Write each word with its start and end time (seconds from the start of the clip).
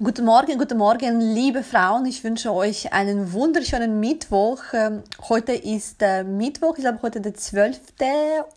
Guten 0.00 0.26
Morgen, 0.26 0.58
guten 0.58 0.78
Morgen, 0.78 1.20
liebe 1.20 1.64
Frauen. 1.64 2.06
Ich 2.06 2.22
wünsche 2.22 2.52
euch 2.52 2.92
einen 2.92 3.32
wunderschönen 3.32 3.98
Mittwoch. 3.98 4.62
Ähm, 4.72 5.02
heute 5.28 5.50
ist 5.50 6.00
äh, 6.02 6.22
Mittwoch, 6.22 6.76
ich 6.76 6.84
glaube 6.84 7.02
heute 7.02 7.20
der 7.20 7.34
12. 7.34 7.80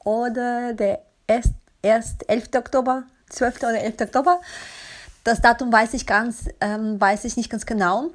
oder 0.03 0.73
der 0.73 1.01
1. 1.27 1.49
11. 1.81 2.49
Oktober, 2.55 3.05
12. 3.29 3.55
oder 3.57 3.81
11. 3.81 4.01
Oktober. 4.01 4.39
Das 5.23 5.41
Datum 5.41 5.73
weiß 5.73 5.95
ich 5.95 6.05
ganz, 6.05 6.45
ähm, 6.61 7.01
weiß 7.01 7.25
ich 7.25 7.37
nicht 7.37 7.49
ganz 7.49 7.65
genau. 7.65 8.11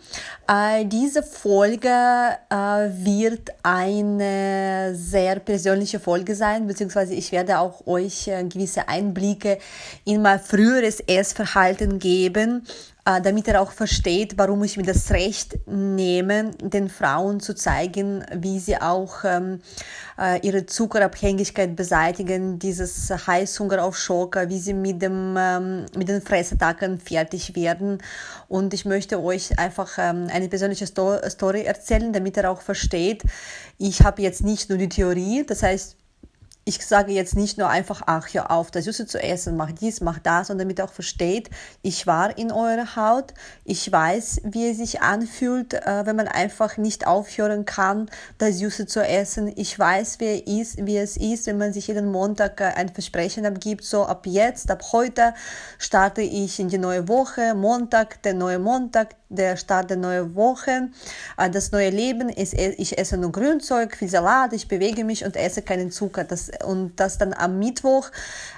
Äh, 0.48 0.84
diese 0.84 1.24
Folge 1.24 1.88
äh, 1.88 2.54
wird 2.54 3.50
eine 3.64 4.92
sehr 4.94 5.40
persönliche 5.40 5.98
Folge 5.98 6.36
sein, 6.36 6.68
beziehungsweise 6.68 7.14
ich 7.14 7.32
werde 7.32 7.58
auch 7.58 7.86
euch 7.88 8.28
äh, 8.28 8.44
gewisse 8.44 8.88
Einblicke 8.88 9.58
in 10.04 10.22
mein 10.22 10.38
früheres 10.38 11.00
Essverhalten 11.00 11.98
geben, 11.98 12.64
damit 13.22 13.46
er 13.46 13.60
auch 13.60 13.70
versteht, 13.70 14.36
warum 14.36 14.64
ich 14.64 14.76
mir 14.76 14.82
das 14.82 15.12
Recht 15.12 15.58
nehme, 15.66 16.50
den 16.60 16.88
Frauen 16.88 17.38
zu 17.38 17.54
zeigen, 17.54 18.24
wie 18.34 18.58
sie 18.58 18.80
auch 18.80 19.22
ähm, 19.24 19.60
äh, 20.18 20.40
ihre 20.44 20.66
Zuckerabhängigkeit 20.66 21.76
beseitigen, 21.76 22.58
dieses 22.58 23.10
Heißhunger 23.10 23.84
auf 23.84 23.96
Schock, 23.96 24.36
wie 24.48 24.58
sie 24.58 24.74
mit, 24.74 25.02
dem, 25.02 25.36
ähm, 25.38 25.86
mit 25.96 26.08
den 26.08 26.20
Fressattacken 26.20 26.98
fertig 26.98 27.54
werden. 27.54 27.98
Und 28.48 28.74
ich 28.74 28.84
möchte 28.84 29.22
euch 29.22 29.56
einfach 29.56 29.98
ähm, 29.98 30.26
eine 30.32 30.48
persönliche 30.48 30.88
Sto 30.88 31.16
Story 31.28 31.62
erzählen, 31.62 32.12
damit 32.12 32.36
er 32.36 32.50
auch 32.50 32.60
versteht, 32.60 33.22
ich 33.78 34.02
habe 34.02 34.22
jetzt 34.22 34.42
nicht 34.42 34.68
nur 34.68 34.78
die 34.78 34.88
Theorie, 34.88 35.44
das 35.46 35.62
heißt, 35.62 35.96
ich 36.68 36.84
sage 36.84 37.12
jetzt 37.12 37.36
nicht 37.36 37.58
nur 37.58 37.68
einfach, 37.68 38.02
ach, 38.06 38.26
hör 38.32 38.50
auf, 38.50 38.72
das 38.72 38.86
Süße 38.86 39.06
zu 39.06 39.22
essen, 39.22 39.56
mach 39.56 39.70
dies, 39.70 40.00
mach 40.00 40.18
das, 40.18 40.48
sondern 40.48 40.66
damit 40.66 40.80
auch 40.80 40.92
versteht, 40.92 41.48
ich 41.82 42.08
war 42.08 42.36
in 42.36 42.50
eurer 42.50 42.96
Haut, 42.96 43.34
ich 43.64 43.90
weiß, 43.90 44.40
wie 44.42 44.70
es 44.70 44.78
sich 44.78 45.00
anfühlt, 45.00 45.74
äh, 45.74 46.04
wenn 46.06 46.16
man 46.16 46.26
einfach 46.26 46.76
nicht 46.76 47.06
aufhören 47.06 47.66
kann, 47.66 48.10
das 48.38 48.58
Süße 48.58 48.86
zu 48.86 49.00
essen. 49.00 49.52
Ich 49.54 49.78
weiß, 49.78 50.18
wie, 50.18 50.60
ist, 50.60 50.84
wie 50.84 50.96
es 50.96 51.16
ist, 51.16 51.46
wenn 51.46 51.56
man 51.56 51.72
sich 51.72 51.86
jeden 51.86 52.10
Montag 52.10 52.60
äh, 52.60 52.64
ein 52.64 52.88
Versprechen 52.88 53.46
abgibt, 53.46 53.84
so 53.84 54.04
ab 54.04 54.26
jetzt, 54.26 54.68
ab 54.68 54.82
heute 54.90 55.34
starte 55.78 56.22
ich 56.22 56.58
in 56.58 56.68
die 56.68 56.78
neue 56.78 57.06
Woche, 57.06 57.54
Montag, 57.54 58.20
der 58.24 58.34
neue 58.34 58.58
Montag, 58.58 59.14
der 59.28 59.56
Start 59.56 59.90
der 59.90 59.98
neuen 59.98 60.34
Woche, 60.34 60.88
äh, 61.38 61.48
das 61.48 61.70
neue 61.70 61.90
Leben 61.90 62.28
ist, 62.28 62.54
ich 62.54 62.98
esse 62.98 63.16
nur 63.16 63.30
Grünzeug, 63.30 63.96
viel 63.96 64.08
Salat, 64.08 64.52
ich 64.52 64.66
bewege 64.66 65.04
mich 65.04 65.24
und 65.24 65.36
esse 65.36 65.62
keinen 65.62 65.92
Zucker. 65.92 66.24
Das, 66.24 66.50
und 66.64 66.96
das 66.96 67.18
dann 67.18 67.32
am 67.32 67.58
Mittwoch 67.58 68.10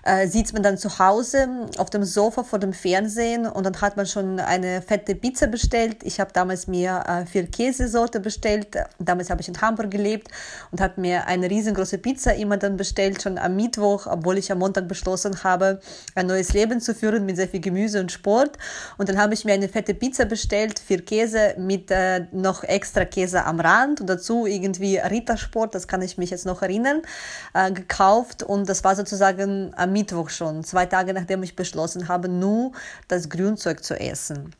äh, 0.05 0.27
sitzt 0.27 0.53
man 0.53 0.63
dann 0.63 0.79
zu 0.79 0.99
Hause 0.99 1.69
auf 1.79 1.91
dem 1.91 2.05
Sofa 2.05 2.43
vor 2.45 2.59
dem 2.59 2.73
Fernsehen 2.73 3.47
und 3.47 3.65
dann 3.65 3.81
hat 3.81 3.97
man 3.97 4.07
schon 4.07 4.41
eine 4.41 4.83
fette 4.83 5.15
Pizza 5.15 5.47
bestellt. 5.47 5.99
Ich 6.03 6.21
habe 6.21 6.31
damals 6.33 6.67
mir 6.67 7.05
äh, 7.07 7.27
vier 7.27 7.47
Käsesorte 7.47 8.21
bestellt. 8.21 8.77
Damals 8.99 9.31
habe 9.31 9.41
ich 9.41 9.49
in 9.49 9.61
Hamburg 9.61 9.91
gelebt 9.91 10.29
und 10.71 10.81
habe 10.81 11.01
mir 11.01 11.27
eine 11.27 11.51
riesengroße 11.51 11.99
Pizza 11.99 12.35
immer 12.35 12.57
dann 12.57 12.77
bestellt, 12.77 13.23
schon 13.23 13.39
am 13.39 13.57
Mittwoch, 13.57 14.07
obwohl 14.07 14.39
ich 14.39 14.51
am 14.51 14.59
Montag 14.59 14.89
beschlossen 14.89 15.43
habe, 15.45 15.81
ein 16.15 16.27
neues 16.27 16.53
Leben 16.53 16.81
zu 16.81 16.95
führen 16.95 17.27
mit 17.27 17.37
sehr 17.37 17.49
viel 17.49 17.61
Gemüse 17.61 18.01
und 18.01 18.13
Sport. 18.13 18.59
Und 18.97 19.09
dann 19.09 19.19
habe 19.19 19.35
ich 19.35 19.45
mir 19.45 19.55
eine 19.55 19.69
fette 19.69 19.95
Pizza 19.95 20.25
bestellt 20.25 20.79
vier 20.79 21.05
Käse 21.05 21.55
mit 21.59 21.91
äh, 21.91 22.27
noch 22.33 22.65
extra 22.65 23.05
Käse 23.05 23.45
am 23.45 23.61
Rand 23.61 24.01
und 24.01 24.07
dazu 24.09 24.47
irgendwie 24.47 24.99
Rittersport, 24.99 25.75
das 25.75 25.89
kann 25.89 26.03
ich 26.03 26.19
mich 26.19 26.31
jetzt 26.31 26.47
noch 26.47 26.63
erinnern, 26.63 27.03
äh, 27.55 27.71
gekauft 27.89 28.42
und 28.42 28.69
das 28.69 28.84
war 28.84 28.94
sozusagen 28.94 29.72
am 29.77 29.92
Mittwoch 29.92 30.28
schon, 30.28 30.62
zwei 30.62 30.86
Tage 30.86 31.12
nachdem 31.12 31.42
ich 31.42 31.56
beschlossen 31.56 32.08
habe, 32.08 32.28
nur 32.28 32.72
das 33.08 33.28
Grünzeug 33.28 33.83
zu 33.83 33.98
essen. 33.98 34.55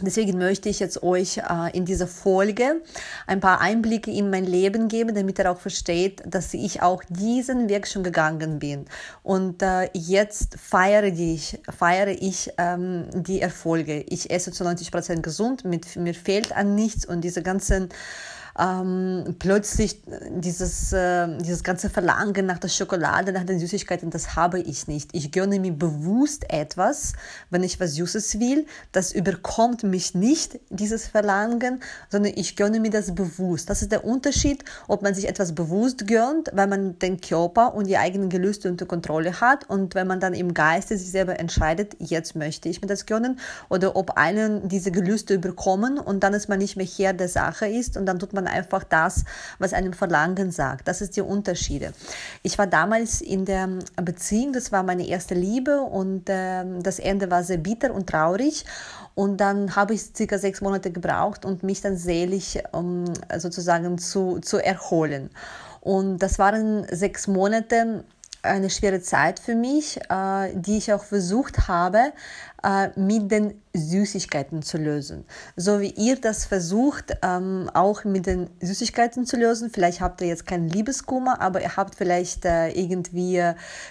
Deswegen 0.00 0.38
möchte 0.38 0.68
ich 0.68 0.80
jetzt 0.80 1.04
euch 1.04 1.38
äh, 1.38 1.70
in 1.72 1.84
dieser 1.84 2.08
Folge 2.08 2.82
ein 3.28 3.38
paar 3.38 3.60
Einblicke 3.60 4.10
in 4.10 4.28
mein 4.28 4.44
Leben 4.44 4.88
geben, 4.88 5.14
damit 5.14 5.38
ihr 5.38 5.48
auch 5.48 5.60
versteht, 5.60 6.20
dass 6.26 6.52
ich 6.52 6.82
auch 6.82 7.04
diesen 7.08 7.68
Weg 7.68 7.86
schon 7.86 8.02
gegangen 8.02 8.58
bin. 8.58 8.86
Und 9.22 9.62
äh, 9.62 9.88
jetzt 9.92 10.56
feiere 10.58 11.04
ich, 11.04 11.60
feiere 11.70 12.08
ich 12.08 12.50
ähm, 12.58 13.06
die 13.14 13.40
Erfolge. 13.40 14.00
Ich 14.08 14.32
esse 14.32 14.50
zu 14.50 14.64
90 14.64 14.90
Prozent 14.90 15.22
gesund, 15.22 15.64
mit, 15.64 15.94
mir 15.94 16.14
fehlt 16.14 16.50
an 16.50 16.74
nichts 16.74 17.06
und 17.06 17.20
diese 17.20 17.42
ganzen 17.42 17.88
ähm, 18.58 19.34
plötzlich 19.38 20.00
dieses, 20.30 20.92
äh, 20.92 21.38
dieses 21.38 21.64
ganze 21.64 21.90
Verlangen 21.90 22.46
nach 22.46 22.58
der 22.58 22.68
Schokolade, 22.68 23.32
nach 23.32 23.44
den 23.44 23.58
Süßigkeiten, 23.58 24.10
das 24.10 24.36
habe 24.36 24.60
ich 24.60 24.86
nicht. 24.86 25.10
Ich 25.12 25.32
gönne 25.32 25.58
mir 25.58 25.72
bewusst 25.72 26.50
etwas, 26.50 27.14
wenn 27.50 27.64
ich 27.64 27.80
was 27.80 27.94
Süßes 27.94 28.38
will. 28.38 28.66
Das 28.92 29.12
überkommt 29.12 29.82
mich 29.82 30.14
nicht, 30.14 30.60
dieses 30.70 31.06
Verlangen, 31.06 31.80
sondern 32.10 32.32
ich 32.36 32.54
gönne 32.56 32.78
mir 32.78 32.90
das 32.90 33.14
bewusst. 33.14 33.70
Das 33.70 33.82
ist 33.82 33.90
der 33.90 34.04
Unterschied, 34.04 34.64
ob 34.86 35.02
man 35.02 35.14
sich 35.14 35.28
etwas 35.28 35.54
bewusst 35.54 36.06
gönnt, 36.06 36.50
weil 36.52 36.68
man 36.68 36.98
den 36.98 37.20
Körper 37.20 37.74
und 37.74 37.86
die 37.88 37.96
eigenen 37.96 38.28
Gelüste 38.28 38.68
unter 38.68 38.86
Kontrolle 38.86 39.40
hat 39.40 39.68
und 39.68 39.94
wenn 39.94 40.06
man 40.06 40.20
dann 40.20 40.34
im 40.34 40.54
Geiste 40.54 40.96
sich 40.96 41.10
selber 41.10 41.40
entscheidet, 41.40 41.96
jetzt 41.98 42.36
möchte 42.36 42.68
ich 42.68 42.80
mir 42.80 42.88
das 42.88 43.06
gönnen 43.06 43.40
oder 43.68 43.96
ob 43.96 44.16
einen 44.16 44.68
diese 44.68 44.92
Gelüste 44.92 45.34
überkommen 45.34 45.98
und 45.98 46.22
dann 46.22 46.34
ist 46.34 46.48
man 46.48 46.58
nicht 46.58 46.76
mehr 46.76 46.86
Herr 46.86 47.12
der 47.12 47.28
Sache 47.28 47.66
ist 47.66 47.96
und 47.96 48.06
dann 48.06 48.18
tut 48.18 48.32
man 48.32 48.43
man 48.44 48.52
einfach 48.52 48.84
das, 48.84 49.24
was 49.58 49.72
einem 49.72 49.92
Verlangen 49.92 50.50
sagt. 50.50 50.86
Das 50.86 51.00
ist 51.00 51.16
die 51.16 51.22
Unterschiede. 51.22 51.92
Ich 52.42 52.58
war 52.58 52.66
damals 52.66 53.20
in 53.20 53.44
der 53.44 53.68
Beziehung, 54.02 54.52
das 54.52 54.70
war 54.72 54.82
meine 54.82 55.06
erste 55.06 55.34
Liebe 55.34 55.80
und 55.80 56.28
äh, 56.28 56.64
das 56.80 56.98
Ende 56.98 57.30
war 57.30 57.42
sehr 57.42 57.58
bitter 57.58 57.92
und 57.92 58.08
traurig. 58.08 58.64
Und 59.14 59.38
dann 59.38 59.76
habe 59.76 59.94
ich 59.94 60.02
circa 60.14 60.38
sechs 60.38 60.60
Monate 60.60 60.90
gebraucht, 60.90 61.44
um 61.44 61.58
mich 61.62 61.80
dann 61.80 61.96
seelisch 61.96 62.58
um, 62.72 63.04
sozusagen 63.36 63.98
zu, 63.98 64.40
zu 64.40 64.58
erholen. 64.58 65.30
Und 65.80 66.18
das 66.18 66.38
waren 66.38 66.86
sechs 66.90 67.26
Monate, 67.26 68.04
eine 68.42 68.70
schwere 68.70 69.00
Zeit 69.00 69.40
für 69.40 69.54
mich, 69.54 69.98
äh, 70.10 70.52
die 70.54 70.78
ich 70.78 70.92
auch 70.92 71.04
versucht 71.04 71.68
habe, 71.68 72.12
äh, 72.62 72.88
mit 72.98 73.30
den 73.30 73.60
Süßigkeiten 73.74 74.62
zu 74.62 74.78
lösen. 74.78 75.24
So 75.56 75.80
wie 75.80 75.90
ihr 75.90 76.16
das 76.20 76.44
versucht, 76.46 77.16
ähm, 77.22 77.70
auch 77.74 78.04
mit 78.04 78.26
den 78.26 78.48
Süßigkeiten 78.60 79.26
zu 79.26 79.36
lösen. 79.36 79.70
Vielleicht 79.70 80.00
habt 80.00 80.20
ihr 80.20 80.28
jetzt 80.28 80.46
keinen 80.46 80.68
Liebeskummer, 80.68 81.40
aber 81.40 81.60
ihr 81.60 81.76
habt 81.76 81.96
vielleicht 81.96 82.44
äh, 82.44 82.68
irgendwie 82.70 83.42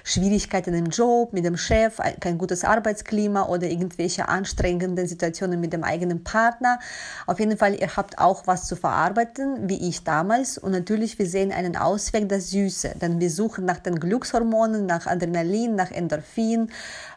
Schwierigkeiten 0.03 0.73
im 0.73 0.87
Job, 0.87 1.33
mit 1.33 1.45
dem 1.45 1.57
Chef, 1.57 1.97
kein 2.19 2.37
gutes 2.37 2.63
Arbeitsklima 2.63 3.47
oder 3.47 3.67
irgendwelche 3.67 4.29
anstrengenden 4.29 5.07
Situationen 5.07 5.59
mit 5.59 5.73
dem 5.73 5.83
eigenen 5.83 6.23
Partner. 6.23 6.79
Auf 7.27 7.39
jeden 7.39 7.57
Fall, 7.57 7.75
ihr 7.75 7.95
habt 7.95 8.19
auch 8.19 8.47
was 8.47 8.67
zu 8.67 8.75
verarbeiten, 8.75 9.69
wie 9.69 9.89
ich 9.89 10.03
damals. 10.03 10.57
Und 10.57 10.71
natürlich, 10.71 11.19
wir 11.19 11.27
sehen 11.27 11.51
einen 11.51 11.75
Ausweg, 11.75 12.29
das 12.29 12.49
Süße. 12.51 12.95
Denn 13.01 13.19
wir 13.19 13.29
suchen 13.29 13.65
nach 13.65 13.79
den 13.79 13.99
Glückshormonen, 13.99 14.85
nach 14.85 15.07
Adrenalin, 15.07 15.75
nach 15.75 15.91
Endorphin. 15.91 16.69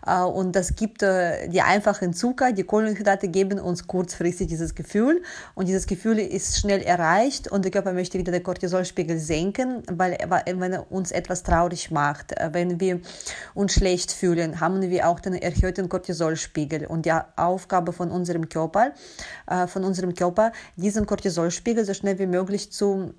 Äh, 0.07 0.21
und 0.23 0.57
das 0.57 0.75
gibt 0.75 1.03
äh, 1.03 1.49
die 1.49 1.63
einfachen 1.63 2.13
Zucker, 2.13 2.53
die 2.57 2.65
Kohlenhydrate 2.65 3.29
geben 3.29 3.61
uns 3.61 3.87
kurzfristig 3.87 4.49
dieses 4.49 4.75
Gefühl. 4.75 5.23
Und 5.55 5.69
dieses 5.69 5.87
Gefühl 5.87 6.19
ist 6.19 6.59
schnell 6.59 6.83
erreicht 6.83 7.49
und 7.49 7.65
der 7.65 7.71
Körper 7.71 7.93
möchte 7.93 8.19
wieder 8.19 8.33
den 8.33 8.43
Cortisolspiegel 8.43 9.19
senken, 9.19 9.83
weil 9.91 10.19
wenn 10.47 10.73
er 10.73 10.91
uns 10.91 11.13
etwas 11.13 11.43
traurig 11.43 11.91
macht, 11.91 12.33
äh, 12.33 12.51
wenn 12.53 12.81
wir 12.81 13.01
uns 13.55 13.75
schlecht 13.75 14.11
fühlen, 14.11 14.61
haben 14.61 14.81
wir 14.83 15.09
auch 15.09 15.21
den 15.21 15.35
erhöhten 15.35 15.89
Cortisolspiegel. 15.89 16.87
Und 16.87 17.07
die 17.07 17.13
Aufgabe 17.37 17.93
von 17.93 18.11
unserem 18.11 18.49
Körper, 18.49 18.93
von 19.69 19.85
unserem 19.85 20.15
Körper, 20.15 20.53
diesen 20.77 21.07
Cortisolspiegel 21.07 21.85
so 21.85 21.95
schnell 21.95 22.19
wie 22.19 22.27
möglich 22.27 22.73
zu 22.73 23.15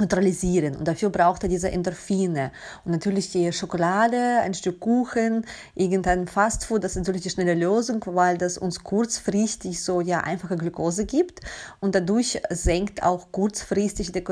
neutralisieren. 0.00 0.76
Und 0.76 0.88
dafür 0.88 1.10
braucht 1.10 1.42
er 1.42 1.48
diese 1.48 1.70
Endorphine. 1.70 2.52
Und 2.84 2.92
natürlich 2.92 3.30
die 3.32 3.52
Schokolade, 3.52 4.40
ein 4.42 4.54
Stück 4.54 4.80
Kuchen, 4.80 5.44
irgendein 5.74 6.26
Fastfood, 6.26 6.84
das 6.84 6.92
ist 6.92 6.98
natürlich 6.98 7.22
die 7.22 7.30
schnelle 7.30 7.54
Lösung, 7.54 8.02
weil 8.06 8.38
das 8.38 8.58
uns 8.58 8.82
kurzfristig 8.82 9.82
so 9.82 10.00
ja 10.00 10.20
einfache 10.20 10.56
Glucose 10.56 11.04
gibt. 11.04 11.40
Und 11.80 11.94
dadurch 11.94 12.40
senkt 12.50 13.02
auch 13.02 13.32
kurzfristig 13.32 14.12
der, 14.12 14.22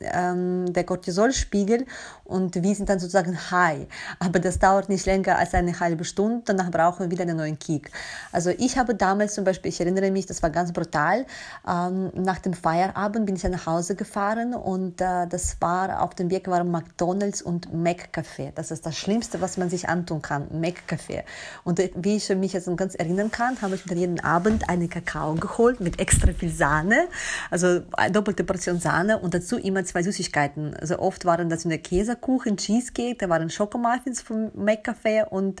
ähm, 0.00 0.72
der 0.72 0.84
Cortisolspiegel 0.84 1.86
und 2.24 2.62
wir 2.62 2.74
sind 2.74 2.88
dann 2.88 2.98
sozusagen 2.98 3.36
high. 3.50 3.86
Aber 4.18 4.38
das 4.38 4.58
dauert 4.58 4.88
nicht 4.88 5.06
länger 5.06 5.38
als 5.38 5.54
eine 5.54 5.78
halbe 5.78 6.04
Stunde, 6.04 6.42
danach 6.44 6.70
brauchen 6.70 7.00
wir 7.00 7.10
wieder 7.10 7.22
einen 7.22 7.36
neuen 7.36 7.58
Kick. 7.58 7.90
Also 8.32 8.50
ich 8.50 8.78
habe 8.78 8.94
damals 8.94 9.34
zum 9.34 9.44
Beispiel, 9.44 9.70
ich 9.70 9.80
erinnere 9.80 10.10
mich, 10.10 10.26
das 10.26 10.42
war 10.42 10.50
ganz 10.50 10.72
brutal, 10.72 11.26
ähm, 11.66 12.10
nach 12.14 12.38
dem 12.38 12.54
Feierabend 12.54 13.26
bin 13.26 13.36
ich 13.36 13.44
nach 13.44 13.66
Hause 13.66 13.94
gefahren 13.94 14.54
und 14.54 15.00
äh, 15.06 15.26
das 15.28 15.56
war 15.60 16.02
auf 16.02 16.14
dem 16.14 16.30
Weg 16.30 16.48
waren 16.48 16.70
McDonalds 16.70 17.42
und 17.42 17.72
McCafé. 17.72 18.52
Das 18.54 18.70
ist 18.70 18.84
das 18.86 18.96
Schlimmste, 18.96 19.40
was 19.40 19.56
man 19.56 19.70
sich 19.70 19.88
antun 19.88 20.22
kann, 20.22 20.48
McCafé. 20.48 21.24
Und 21.64 21.78
äh, 21.80 21.90
wie 21.94 22.16
ich 22.16 22.28
mich 22.30 22.52
jetzt 22.52 22.68
ganz 22.76 22.94
erinnern 22.94 23.30
kann, 23.30 23.60
habe 23.62 23.76
ich 23.76 23.86
mir 23.86 23.96
jeden 23.96 24.20
Abend 24.20 24.68
einen 24.68 24.90
Kakao 24.90 25.34
geholt 25.34 25.80
mit 25.80 26.00
extra 26.00 26.32
viel 26.32 26.52
Sahne, 26.52 27.08
also 27.50 27.82
eine 27.92 28.12
doppelte 28.12 28.44
Portion 28.44 28.80
Sahne 28.80 29.18
und 29.18 29.34
dazu 29.34 29.56
immer 29.56 29.84
zwei 29.84 30.02
Süßigkeiten. 30.02 30.76
Also 30.76 30.98
oft 30.98 31.24
waren 31.24 31.48
das 31.48 31.64
eine 31.64 31.78
Käsekuchen, 31.78 32.56
Cheesecake, 32.56 33.16
da 33.18 33.28
waren 33.28 33.50
Schokomuffins 33.50 34.22
vom 34.22 34.48
McCafé 34.50 35.24
und 35.28 35.60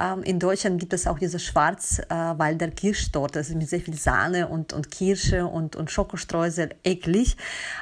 ähm, 0.00 0.22
in 0.22 0.38
Deutschland 0.38 0.80
gibt 0.80 0.92
es 0.92 1.06
auch 1.06 1.18
diese 1.18 1.38
Schwarzwalder 1.38 2.66
äh, 2.66 2.70
Kirschtorte, 2.70 3.40
also 3.40 3.56
mit 3.56 3.68
sehr 3.68 3.80
viel 3.80 3.94
Sahne 3.94 4.48
und, 4.48 4.72
und 4.72 4.90
Kirsche 4.90 5.46
und, 5.46 5.76
und 5.76 5.90
Schokostreusel, 5.90 6.70
eklig. 6.84 7.36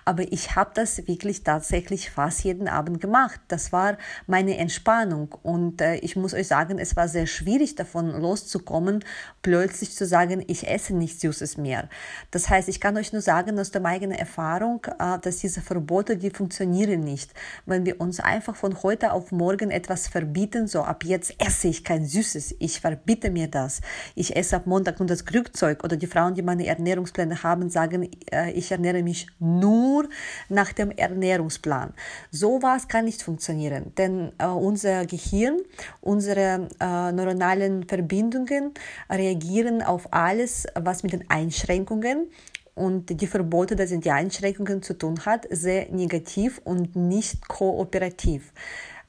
Aber 0.05 0.23
ich 0.33 0.57
habe 0.57 0.71
das 0.75 1.04
wirklich 1.07 1.43
tatsächlich 1.43 2.11
fast 2.11 2.45
jeden 2.45 2.69
Abend 2.69 3.01
gemacht. 3.01 3.41
Das 3.49 3.73
war 3.73 3.97
meine 4.27 4.57
Entspannung 4.57 5.35
und 5.43 5.81
äh, 5.81 5.97
ich 5.97 6.17
muss 6.17 6.35
euch 6.35 6.49
sagen, 6.49 6.79
es 6.79 6.97
war 6.97 7.09
sehr 7.09 7.27
schwierig 7.27 7.75
davon 7.75 8.11
loszukommen, 8.11 9.05
plötzlich 9.43 9.95
zu 9.95 10.07
sagen, 10.07 10.45
ich 10.47 10.69
esse 10.69 10.95
nichts 10.95 11.21
Süßes 11.21 11.57
mehr. 11.57 11.89
Das 12.31 12.49
heißt, 12.49 12.69
ich 12.69 12.81
kann 12.81 12.97
euch 12.97 13.13
nur 13.13 13.23
sagen 13.23 13.59
aus 13.59 13.71
der 13.71 13.85
eigenen 13.85 14.19
Erfahrung, 14.19 14.87
äh, 14.99 15.19
dass 15.21 15.39
diese 15.39 15.61
Verbote, 15.61 16.17
die 16.17 16.31
funktionieren 16.31 17.01
nicht. 17.01 17.33
Wenn 17.67 17.85
wir 17.85 18.01
uns 18.01 18.21
einfach 18.21 18.57
von 18.57 18.83
heute 18.83 19.13
auf 19.13 19.33
morgen 19.33 19.71
etwas 19.71 20.09
verbieten, 20.09 20.67
so 20.67 20.83
ab 20.83 21.05
jetzt 21.05 21.35
esse 21.39 21.69
ich 21.69 21.85
kein 21.85 22.07
Süßes, 22.07 22.57
ich 22.59 22.81
verbiete 22.81 23.31
mir 23.31 23.49
das, 23.49 23.81
ich 24.15 24.37
esse 24.37 24.57
ab 24.57 24.67
Montag 24.67 24.99
nur 24.99 25.07
das 25.07 25.25
Glückzeug 25.25 25.85
oder 25.85 25.97
die 25.97 26.07
Frauen, 26.07 26.35
die 26.35 26.43
meine 26.43 26.67
Ernährungspläne 26.67 27.43
haben, 27.43 27.71
sagen, 27.71 28.09
äh, 28.31 28.51
ich 28.53 28.71
ernähre 28.71 29.03
mich 29.03 29.29
nur 29.39 30.09
nach 30.49 30.73
dem 30.73 30.84
Ernährungsplan. 30.91 31.95
Sowas 32.31 32.89
kann 32.89 33.05
nicht 33.05 33.23
funktionieren, 33.23 33.93
denn 33.97 34.33
äh, 34.39 34.47
unser 34.47 35.07
Gehirn, 35.07 35.59
unsere 36.01 36.69
äh, 36.81 37.13
neuronalen 37.13 37.87
Verbindungen 37.87 38.73
reagieren 39.11 39.83
auf 39.83 40.13
alles, 40.13 40.67
was 40.75 41.03
mit 41.03 41.13
den 41.13 41.29
Einschränkungen 41.31 42.29
und 42.75 43.21
die 43.21 43.27
Verbote, 43.27 43.77
das 43.77 43.91
sind 43.91 44.05
die 44.05 44.11
Einschränkungen 44.11 44.83
zu 44.83 44.95
tun 44.99 45.25
hat, 45.25 45.47
sehr 45.51 45.91
negativ 45.91 46.61
und 46.65 46.97
nicht 46.97 47.47
kooperativ. 47.47 48.53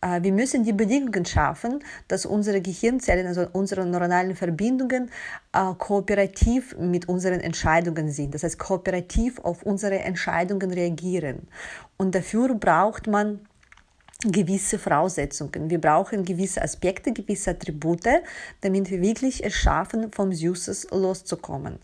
Äh, 0.06 0.24
wir 0.24 0.32
müssen 0.32 0.64
die 0.64 0.74
Bedingungen 0.74 1.26
schaffen, 1.26 1.84
dass 2.08 2.26
unsere 2.26 2.62
Gehirnzellen, 2.62 3.28
also 3.28 3.48
unsere 3.54 3.86
neuronalen 3.86 4.36
Verbindungen, 4.36 5.10
äh, 5.54 5.74
kooperativ 5.78 6.78
mit 6.78 7.10
unseren 7.10 7.40
Entscheidungen 7.40 8.12
sind. 8.12 8.34
Das 8.36 8.44
heißt, 8.44 8.60
kooperativ 8.60 9.40
auf 9.40 9.64
unsere 9.64 10.00
Entscheidungen 10.00 10.72
reagieren. 10.72 11.48
Und 11.98 12.14
dafür 12.14 12.54
braucht 12.56 13.08
man 13.08 13.40
gewisse 14.24 14.80
Voraussetzungen. 14.80 15.70
Wir 15.70 15.80
brauchen 15.80 16.24
gewisse 16.24 16.62
Aspekte, 16.62 17.12
gewisse 17.12 17.52
Attribute, 17.52 18.24
damit 18.62 18.90
wir 18.90 19.02
wirklich 19.02 19.44
es 19.44 19.54
schaffen, 19.54 20.12
vom 20.12 20.32
Süßes 20.32 20.88
loszukommen. 20.92 21.80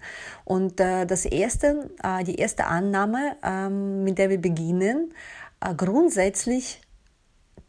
Und 0.46 0.80
äh, 0.80 1.06
das 1.06 1.26
erste, 1.26 1.90
äh, 2.02 2.24
die 2.24 2.36
erste 2.36 2.66
Annahme, 2.66 3.36
äh, 3.44 3.70
mit 3.70 4.18
der 4.18 4.30
wir 4.30 4.40
beginnen, 4.40 5.14
äh, 5.60 5.76
grundsätzlich 5.76 6.82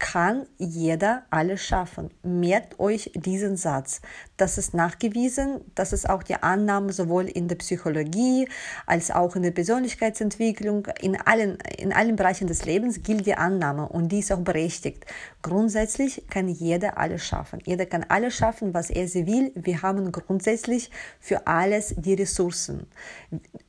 kann 0.03 0.47
jeder 0.57 1.23
alles 1.29 1.65
schaffen. 1.65 2.09
Merkt 2.23 2.77
euch 2.77 3.11
diesen 3.15 3.55
Satz. 3.55 4.01
Das 4.43 4.57
ist 4.57 4.73
nachgewiesen, 4.73 5.61
das 5.73 5.93
ist 5.93 6.09
auch 6.09 6.21
die 6.21 6.35
Annahme 6.35 6.91
sowohl 6.91 7.29
in 7.29 7.47
der 7.47 7.55
Psychologie 7.55 8.45
als 8.85 9.09
auch 9.09 9.37
in 9.37 9.43
der 9.43 9.51
Persönlichkeitsentwicklung. 9.51 10.85
In 10.99 11.15
allen, 11.15 11.59
in 11.77 11.93
allen 11.93 12.17
Bereichen 12.17 12.47
des 12.47 12.65
Lebens 12.65 13.03
gilt 13.03 13.25
die 13.25 13.35
Annahme 13.35 13.87
und 13.87 14.09
die 14.09 14.19
ist 14.19 14.33
auch 14.33 14.41
berechtigt. 14.41 15.05
Grundsätzlich 15.43 16.23
kann 16.29 16.49
jeder 16.49 16.97
alles 16.97 17.23
schaffen. 17.23 17.59
Jeder 17.65 17.85
kann 17.85 18.05
alles 18.09 18.33
schaffen, 18.35 18.73
was 18.73 18.89
er 18.89 19.07
sie 19.07 19.27
will. 19.27 19.53
Wir 19.55 19.81
haben 19.81 20.11
grundsätzlich 20.11 20.91
für 21.21 21.47
alles 21.47 21.95
die 21.97 22.13
Ressourcen. 22.13 22.87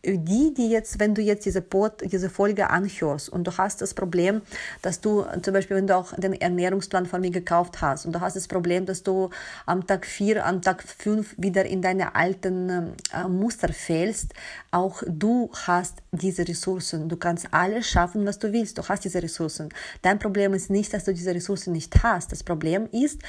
Die, 0.05 0.55
die 0.55 0.71
jetzt, 0.71 0.99
wenn 0.99 1.15
du 1.15 1.23
jetzt 1.23 1.47
diese, 1.47 1.63
Pod, 1.63 2.03
diese 2.05 2.31
Folge 2.31 2.71
anhörst 2.71 3.29
und 3.29 3.47
du 3.47 3.57
hast 3.57 3.81
das 3.81 3.95
Problem, 3.95 4.43
dass 4.83 5.01
du 5.01 5.25
zum 5.41 5.55
Beispiel, 5.55 5.77
wenn 5.77 5.87
du 5.87 5.97
auch 5.97 6.15
den 6.15 6.33
Ernährungsplan 6.33 7.07
von 7.07 7.21
mir 7.21 7.31
gekauft 7.31 7.81
hast 7.81 8.07
und 8.07 8.13
du 8.13 8.21
hast 8.21 8.35
das 8.35 8.49
Problem, 8.49 8.87
dass 8.87 9.05
du 9.05 9.31
am 9.67 9.87
Tag 9.87 10.05
4, 10.05 10.45
am 10.45 10.63
Tag 10.65 10.83
5 10.83 11.37
wieder 11.39 11.65
in 11.65 11.83
deine 11.83 12.15
alten 12.15 12.95
äh, 13.13 13.29
Muster 13.29 13.73
fällst, 13.73 14.35
auch 14.71 15.03
du 15.07 15.51
hast 15.53 16.03
diese 16.13 16.47
Ressourcen. 16.47 17.09
Du 17.09 17.17
kannst 17.17 17.49
alles 17.53 17.87
schaffen, 17.89 18.27
was 18.27 18.39
du 18.39 18.53
willst. 18.53 18.79
Du 18.79 18.83
hast 18.89 19.05
diese 19.05 19.23
Ressourcen. 19.23 19.69
Dein 20.03 20.19
Problem 20.19 20.55
ist 20.55 20.71
nicht, 20.71 20.93
dass 20.93 21.05
du 21.05 21.15
diese 21.15 21.35
Ressourcen 21.35 21.73
nicht 21.73 22.03
hast. 22.03 22.33
Das 22.33 22.43
Problem 22.43 22.89
ist, 22.91 23.21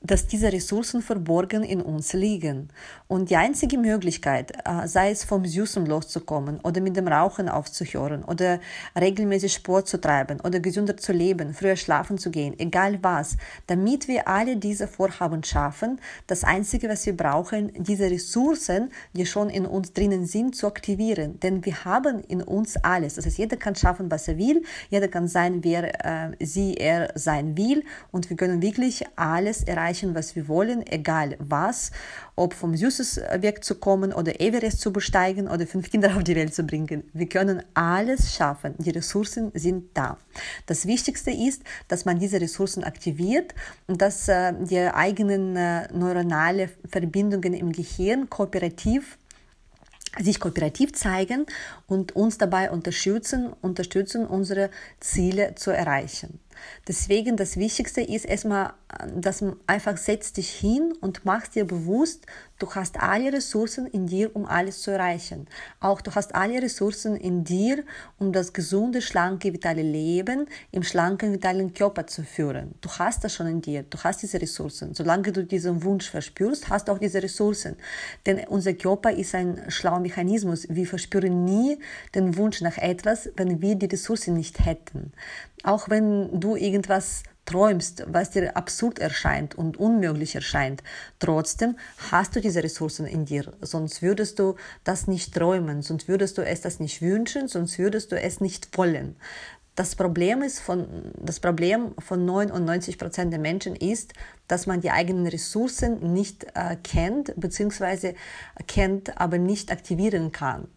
dass 0.00 0.26
diese 0.26 0.52
Ressourcen 0.52 1.02
verborgen 1.02 1.62
in 1.62 1.80
uns 1.80 2.12
liegen. 2.12 2.68
Und 3.08 3.30
die 3.30 3.36
einzige 3.36 3.78
Möglichkeit, 3.78 4.52
äh, 4.64 4.86
sei 4.86 5.10
es 5.10 5.24
vom 5.24 5.44
Süßen 5.44 5.86
loszukommen 5.86 6.60
oder 6.60 6.80
mit 6.80 6.96
dem 6.96 7.08
Rauchen 7.08 7.48
aufzuhören 7.48 8.22
oder 8.24 8.60
regelmäßig 8.98 9.54
Sport 9.54 9.88
zu 9.88 10.00
treiben 10.00 10.40
oder 10.40 10.60
gesünder 10.60 10.96
zu 10.96 11.12
leben, 11.12 11.54
früher 11.54 11.76
schlafen 11.76 12.18
zu 12.18 12.30
gehen, 12.30 12.54
egal 12.58 12.98
was, 13.02 13.36
damit 13.66 14.08
wir 14.08 14.28
alle 14.28 14.56
diese 14.56 14.86
Vorhaben 14.88 15.42
schaffen, 15.42 16.00
das 16.26 16.44
Einzige, 16.44 16.88
was 16.88 17.06
wir 17.06 17.16
brauchen, 17.16 17.72
diese 17.78 18.10
Ressourcen, 18.10 18.90
die 19.14 19.26
schon 19.26 19.50
in 19.50 19.66
uns 19.66 19.92
drinnen 19.92 20.26
sind, 20.26 20.54
zu 20.54 20.66
aktivieren. 20.66 21.40
Denn 21.40 21.64
wir 21.64 21.84
haben 21.84 22.22
in 22.24 22.42
uns 22.42 22.76
alles. 22.76 23.14
Das 23.14 23.26
heißt, 23.26 23.38
jeder 23.38 23.56
kann 23.56 23.74
schaffen, 23.74 24.10
was 24.10 24.28
er 24.28 24.38
will, 24.38 24.62
jeder 24.90 25.08
kann 25.08 25.28
sein, 25.28 25.64
wer 25.64 26.04
äh, 26.04 26.44
sie, 26.44 26.74
er 26.74 27.10
sein 27.14 27.56
will 27.56 27.84
und 28.10 28.30
wir 28.30 28.36
können 28.36 28.62
wirklich 28.62 29.04
alles 29.16 29.62
erreichen 29.62 29.88
erreichen, 29.98 30.14
was 30.14 30.36
wir 30.36 30.48
wollen, 30.48 30.86
egal 30.86 31.36
was, 31.38 31.90
ob 32.36 32.54
vom 32.54 32.76
Süßes 32.76 33.20
wegzukommen 33.40 34.12
oder 34.12 34.40
Everest 34.40 34.80
zu 34.80 34.92
besteigen 34.92 35.48
oder 35.48 35.66
fünf 35.66 35.90
Kinder 35.90 36.16
auf 36.16 36.24
die 36.24 36.36
Welt 36.36 36.54
zu 36.54 36.62
bringen. 36.62 37.04
Wir 37.12 37.28
können 37.28 37.62
alles 37.74 38.34
schaffen. 38.34 38.74
Die 38.78 38.90
Ressourcen 38.90 39.50
sind 39.54 39.90
da. 39.94 40.18
Das 40.66 40.86
Wichtigste 40.86 41.30
ist, 41.30 41.62
dass 41.88 42.04
man 42.04 42.18
diese 42.18 42.40
Ressourcen 42.40 42.84
aktiviert 42.84 43.54
und 43.86 44.00
dass 44.00 44.28
äh, 44.28 44.52
die 44.60 44.78
eigenen 44.78 45.56
äh, 45.56 45.88
neuronale 45.92 46.70
Verbindungen 46.88 47.54
im 47.54 47.72
Gehirn 47.72 48.28
kooperativ 48.28 49.18
sich 50.20 50.40
kooperativ 50.40 50.94
zeigen 50.94 51.46
und 51.86 52.16
uns 52.16 52.38
dabei 52.38 52.70
unterstützen, 52.70 53.52
unterstützen, 53.60 54.26
unsere 54.26 54.70
Ziele 55.00 55.54
zu 55.54 55.70
erreichen. 55.70 56.40
Deswegen 56.86 57.36
das 57.36 57.56
Wichtigste 57.56 58.00
ist 58.00 58.24
erstmal, 58.24 58.72
dass 59.14 59.42
man 59.42 59.56
einfach 59.66 59.96
setzt 59.96 60.36
dich 60.38 60.50
hin 60.50 60.94
und 61.00 61.24
machst 61.24 61.54
dir 61.54 61.66
bewusst, 61.66 62.26
du 62.58 62.74
hast 62.74 62.98
alle 62.98 63.32
Ressourcen 63.32 63.86
in 63.86 64.06
dir, 64.06 64.34
um 64.34 64.46
alles 64.46 64.80
zu 64.80 64.90
erreichen. 64.90 65.46
Auch 65.80 66.00
du 66.00 66.14
hast 66.14 66.34
alle 66.34 66.62
Ressourcen 66.62 67.16
in 67.16 67.44
dir, 67.44 67.84
um 68.18 68.32
das 68.32 68.52
gesunde, 68.52 69.02
schlanke, 69.02 69.52
vitale 69.52 69.82
Leben 69.82 70.46
im 70.70 70.82
schlanken, 70.82 71.32
vitalen 71.32 71.74
Körper 71.74 72.06
zu 72.06 72.22
führen. 72.22 72.74
Du 72.80 72.88
hast 72.90 73.22
das 73.24 73.34
schon 73.34 73.46
in 73.46 73.60
dir, 73.60 73.82
du 73.82 73.98
hast 73.98 74.22
diese 74.22 74.40
Ressourcen. 74.40 74.94
Solange 74.94 75.32
du 75.32 75.44
diesen 75.44 75.82
Wunsch 75.84 76.10
verspürst, 76.10 76.68
hast 76.68 76.88
du 76.88 76.92
auch 76.92 76.98
diese 76.98 77.22
Ressourcen. 77.22 77.76
Denn 78.26 78.46
unser 78.48 78.74
Körper 78.74 79.12
ist 79.12 79.34
ein 79.34 79.70
schlauer 79.70 80.00
Mechanismus. 80.00 80.66
Wir 80.68 80.86
verspüren 80.86 81.44
nie 81.44 81.78
den 82.14 82.36
Wunsch 82.36 82.60
nach 82.60 82.78
etwas, 82.78 83.30
wenn 83.36 83.60
wir 83.60 83.74
die 83.74 83.86
Ressourcen 83.86 84.34
nicht 84.34 84.64
hätten. 84.64 85.12
Auch 85.64 85.88
wenn 85.88 86.40
du 86.40 86.56
irgendwas 86.56 87.22
träumst, 87.48 88.04
was 88.06 88.30
dir 88.30 88.56
absurd 88.56 88.98
erscheint 88.98 89.54
und 89.56 89.78
unmöglich 89.78 90.34
erscheint, 90.34 90.82
trotzdem 91.18 91.76
hast 92.10 92.36
du 92.36 92.40
diese 92.40 92.62
Ressourcen 92.62 93.06
in 93.06 93.24
dir. 93.24 93.52
Sonst 93.62 94.02
würdest 94.02 94.38
du 94.38 94.56
das 94.84 95.06
nicht 95.06 95.34
träumen, 95.34 95.82
sonst 95.82 96.08
würdest 96.08 96.36
du 96.38 96.42
es 96.42 96.60
das 96.60 96.78
nicht 96.78 97.00
wünschen, 97.00 97.48
sonst 97.48 97.78
würdest 97.78 98.12
du 98.12 98.20
es 98.20 98.40
nicht 98.40 98.76
wollen. 98.76 99.16
Das 99.76 99.94
Problem, 99.94 100.42
ist 100.42 100.58
von, 100.58 101.12
das 101.16 101.40
Problem 101.40 101.94
von 101.98 102.24
99 102.24 102.98
Prozent 102.98 103.32
der 103.32 103.38
Menschen 103.40 103.76
ist, 103.76 104.12
dass 104.48 104.66
man 104.66 104.80
die 104.80 104.90
eigenen 104.90 105.26
Ressourcen 105.26 106.12
nicht 106.12 106.48
äh, 106.54 106.76
kennt, 106.82 107.32
beziehungsweise 107.36 108.14
kennt, 108.66 109.20
aber 109.20 109.38
nicht 109.38 109.70
aktivieren 109.70 110.32
kann 110.32 110.68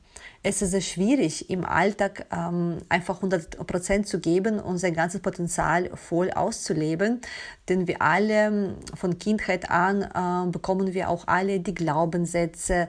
es 0.44 0.64
ist 0.64 0.72
sehr 0.72 0.82
schwierig, 0.82 1.52
im 1.52 1.64
Alltag 1.64 2.26
ähm, 2.32 2.80
einfach 2.90 3.18
100 3.18 3.68
Prozent 3.68 4.08
zu 4.08 4.20
geben 4.20 4.60
und 4.60 4.80
sein 4.80 4.96
ganzes 4.96 5.22
Potenzial 5.22 5.92
voll 5.94 6.32
auszuleben. 6.32 7.22
Denn 7.70 7.88
wir 7.88 8.02
alle 8.02 8.48
ähm, 8.48 8.74
von 8.96 9.20
Kindheit 9.20 9.70
an 9.70 10.02
äh, 10.02 10.48
bekommen 10.52 10.96
wir 10.96 11.10
auch 11.10 11.28
alle 11.28 11.60
die 11.60 11.76
Glaubenssätze 11.76 12.88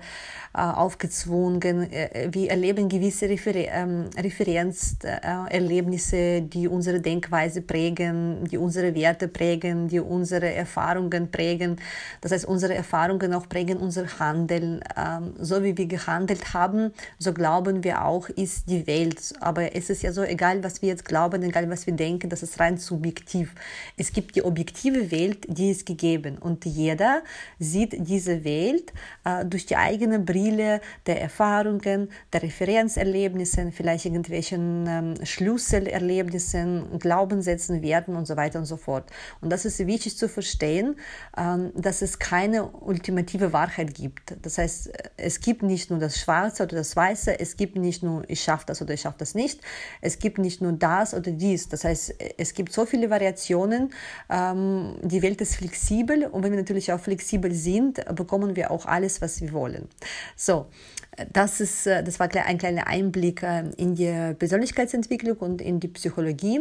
äh, 0.55 0.59
aufgezwungen. 0.59 1.93
Äh, 1.93 2.31
wir 2.33 2.51
erleben 2.51 2.89
gewisse 2.89 3.29
Refer 3.29 3.55
ähm, 3.55 4.09
Referenzerlebnisse, 4.17 6.41
die 6.43 6.69
unsere 6.69 7.01
Denkweise 7.01 7.61
prägen, 7.61 8.45
die 8.51 8.57
unsere 8.57 8.95
Werte 8.95 9.29
prägen, 9.29 9.89
die 9.89 10.01
unsere 10.01 10.55
Erfahrungen 10.55 11.31
prägen. 11.31 11.77
Das 12.23 12.33
heißt, 12.33 12.47
unsere 12.47 12.75
Erfahrungen 12.75 13.35
auch 13.35 13.47
prägen 13.47 13.77
unser 13.77 14.07
Handeln. 14.19 14.81
Ähm, 14.97 15.35
so 15.39 15.63
wie 15.63 15.77
wir 15.77 15.87
gehandelt 15.87 16.55
haben, 16.55 16.93
so 17.19 17.35
glauben 17.43 17.83
wir 17.83 18.05
auch, 18.05 18.29
ist 18.29 18.71
die 18.71 18.87
Welt. 18.87 19.35
Aber 19.41 19.75
es 19.75 19.91
ist 19.91 20.03
ja 20.03 20.13
so, 20.13 20.23
egal 20.23 20.63
was 20.63 20.81
wir 20.81 20.91
jetzt 20.91 21.05
glauben, 21.05 21.43
egal 21.43 21.69
was 21.69 21.89
wir 21.89 21.95
denken, 21.95 22.31
das 22.31 22.45
ist 22.45 22.61
rein 22.61 22.79
subjektiv. 22.79 23.53
Es 23.97 24.13
gibt 24.13 24.37
die 24.37 24.45
objektive 24.45 25.11
Welt, 25.11 25.39
die 25.49 25.73
ist 25.73 25.85
gegeben. 25.85 26.39
Und 26.39 26.65
jeder 26.65 27.23
sieht 27.59 27.97
diese 27.99 28.45
Welt 28.45 28.93
äh, 29.25 29.45
durch 29.45 29.67
die 29.67 29.75
eigene 29.75 30.21
Brille 30.21 30.81
der 31.07 31.21
Erfahrungen, 31.21 32.11
der 32.33 32.45
Referenzerlebnissen, 32.45 33.73
vielleicht 33.73 34.05
irgendwelchen 34.05 34.87
ähm, 34.87 35.15
Schlüsselerlebnissen, 35.27 37.01
Glaubenssätzen, 37.01 37.83
Werten 37.83 38.15
und 38.15 38.27
so 38.29 38.37
weiter 38.37 38.61
und 38.61 38.67
so 38.67 38.77
fort. 38.77 39.11
Und 39.41 39.51
das 39.51 39.65
ist 39.65 39.85
wichtig 39.85 40.17
zu 40.17 40.29
verstehen, 40.29 40.95
ähm, 41.37 41.73
dass 41.75 42.03
es 42.03 42.21
keine 42.21 42.69
ultimative 42.69 43.53
Wahrheit 43.53 43.95
gibt. 43.95 44.37
Das 44.43 44.59
heißt, 44.59 44.93
es 45.17 45.41
gibt 45.41 45.65
nicht 45.65 45.91
nur 45.91 45.99
das 45.99 46.21
Schwarze 46.21 46.63
oder 46.63 46.77
das 46.77 46.95
Weiße, 46.95 47.32
es 47.39 47.57
gibt 47.57 47.77
nicht 47.77 48.03
nur 48.03 48.29
ich 48.29 48.43
schaffe 48.43 48.65
das 48.67 48.83
oder 48.83 48.95
ich 48.95 49.01
schaffe 49.01 49.19
das 49.19 49.35
nicht, 49.35 49.61
es 50.01 50.19
gibt 50.19 50.39
nicht 50.39 50.61
nur 50.61 50.73
das 50.73 51.15
oder 51.15 51.31
dies. 51.31 51.69
Das 51.69 51.85
heißt, 51.85 52.15
es 52.39 52.55
gibt 52.55 52.73
so 52.73 52.87
viele 52.87 53.11
Variationen, 53.11 53.93
ähm, 54.31 54.97
die 55.03 55.23
Welt 55.23 55.41
ist 55.41 55.57
flexibel 55.57 56.25
und 56.27 56.43
wenn 56.43 56.53
wir 56.53 56.59
natürlich 56.59 56.93
auch 56.93 57.01
flexibel 57.01 57.53
sind, 57.53 58.05
bekommen 58.15 58.57
wir 58.57 58.71
auch 58.71 58.87
alles, 58.87 59.21
was 59.21 59.41
wir 59.41 59.53
wollen. 59.53 59.89
So, 60.37 60.67
das, 61.33 61.61
ist, 61.61 61.87
äh, 61.87 62.03
das 62.03 62.19
war 62.19 62.29
ein 62.35 62.59
kleiner 62.59 62.87
Einblick 62.87 63.43
äh, 63.43 63.65
in 63.77 63.95
die 63.95 64.35
Persönlichkeitsentwicklung 64.39 65.37
und 65.39 65.61
in 65.61 65.81
die 65.81 65.89
Psychologie. 65.89 66.61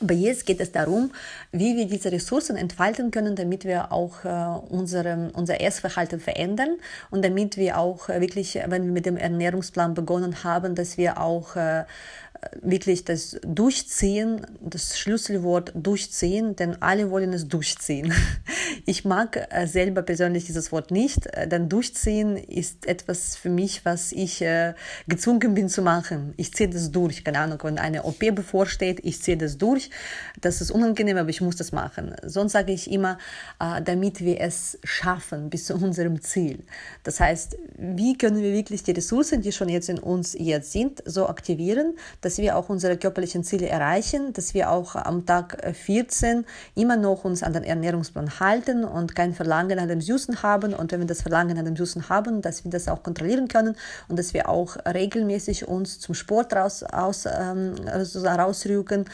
Aber 0.00 0.14
jetzt 0.14 0.46
geht 0.46 0.60
es 0.60 0.72
darum, 0.72 1.10
wie 1.52 1.76
wir 1.76 1.86
diese 1.86 2.12
Ressourcen 2.12 2.56
entfalten 2.56 3.10
können, 3.10 3.34
damit 3.34 3.64
wir 3.64 3.92
auch 3.92 4.24
äh, 4.24 4.60
unsere, 4.70 5.30
unser 5.34 5.60
Essverhalten 5.60 6.20
verändern 6.20 6.76
und 7.10 7.24
damit 7.24 7.56
wir 7.56 7.76
auch 7.76 8.08
äh, 8.08 8.20
wirklich, 8.20 8.54
wenn 8.54 8.84
wir 8.84 8.92
mit 8.92 9.04
dem 9.04 9.16
Ernährungsplan 9.16 9.94
begonnen 9.94 10.42
haben, 10.44 10.74
dass 10.74 10.96
wir 10.96 11.20
auch 11.20 11.56
äh, 11.56 11.84
wirklich 12.62 13.04
das 13.04 13.38
Durchziehen, 13.42 14.46
das 14.60 14.98
Schlüsselwort 14.98 15.72
Durchziehen, 15.74 16.56
denn 16.56 16.80
alle 16.80 17.10
wollen 17.10 17.32
es 17.32 17.48
durchziehen. 17.48 18.12
Ich 18.86 19.04
mag 19.04 19.36
äh, 19.50 19.66
selber 19.66 20.02
persönlich 20.02 20.46
dieses 20.46 20.72
Wort 20.72 20.90
nicht, 20.90 21.26
äh, 21.26 21.46
denn 21.46 21.68
Durchziehen 21.68 22.36
ist 22.36 22.86
etwas 22.86 23.36
für 23.36 23.50
mich, 23.50 23.84
was 23.84 24.10
ich 24.10 24.40
äh, 24.42 24.74
gezwungen 25.06 25.54
bin 25.54 25.68
zu 25.68 25.82
machen. 25.82 26.32
Ich 26.36 26.54
ziehe 26.54 26.68
das 26.68 26.90
durch, 26.90 27.22
keine 27.22 27.40
Ahnung, 27.40 27.58
wenn 27.62 27.78
eine 27.78 28.04
OP 28.04 28.18
bevorsteht, 28.34 29.00
ich 29.02 29.22
ziehe 29.22 29.36
das 29.36 29.58
durch. 29.58 29.90
Das 30.40 30.60
ist 30.60 30.70
unangenehm, 30.70 31.18
aber 31.18 31.28
ich 31.28 31.40
muss 31.40 31.56
das 31.56 31.72
machen. 31.72 32.14
Sonst 32.24 32.52
sage 32.52 32.72
ich 32.72 32.90
immer, 32.90 33.18
damit 33.84 34.20
wir 34.20 34.40
es 34.40 34.78
schaffen 34.82 35.50
bis 35.50 35.66
zu 35.66 35.74
unserem 35.74 36.20
Ziel. 36.22 36.64
Das 37.02 37.20
heißt, 37.20 37.56
wie 37.76 38.16
können 38.16 38.42
wir 38.42 38.52
wirklich 38.52 38.82
die 38.82 38.92
Ressourcen, 38.92 39.42
die 39.42 39.52
schon 39.52 39.68
jetzt 39.68 39.88
in 39.88 39.98
uns 39.98 40.34
jetzt 40.38 40.72
sind, 40.72 41.02
so 41.04 41.28
aktivieren, 41.28 41.96
dass 42.20 42.29
dass 42.30 42.38
wir 42.38 42.56
auch 42.56 42.68
unsere 42.68 42.96
körperlichen 42.96 43.42
Ziele 43.42 43.68
erreichen, 43.68 44.32
dass 44.34 44.54
wir 44.54 44.70
auch 44.70 44.94
am 44.94 45.26
Tag 45.26 45.58
14 45.74 46.46
immer 46.76 46.94
noch 46.94 47.24
uns 47.24 47.42
an 47.42 47.54
den 47.54 47.64
Ernährungsplan 47.64 48.38
halten 48.38 48.84
und 48.84 49.16
kein 49.16 49.34
Verlangen 49.34 49.76
nach 49.76 49.88
dem 49.88 50.00
Süßen 50.00 50.44
haben. 50.44 50.72
Und 50.72 50.92
wenn 50.92 51.00
wir 51.00 51.08
das 51.08 51.22
Verlangen 51.22 51.56
nach 51.56 51.64
dem 51.64 51.74
Süßen 51.74 52.08
haben, 52.08 52.40
dass 52.40 52.62
wir 52.62 52.70
das 52.70 52.86
auch 52.86 53.02
kontrollieren 53.02 53.48
können 53.48 53.74
und 54.06 54.16
dass 54.16 54.32
wir 54.32 54.48
auch 54.48 54.76
regelmäßig 54.86 55.66
uns 55.66 55.98
zum 55.98 56.14
Sport 56.14 56.52
raus, 56.54 56.84
aus, 56.84 57.26
ähm, 57.26 57.74
rausrücken, 58.14 59.06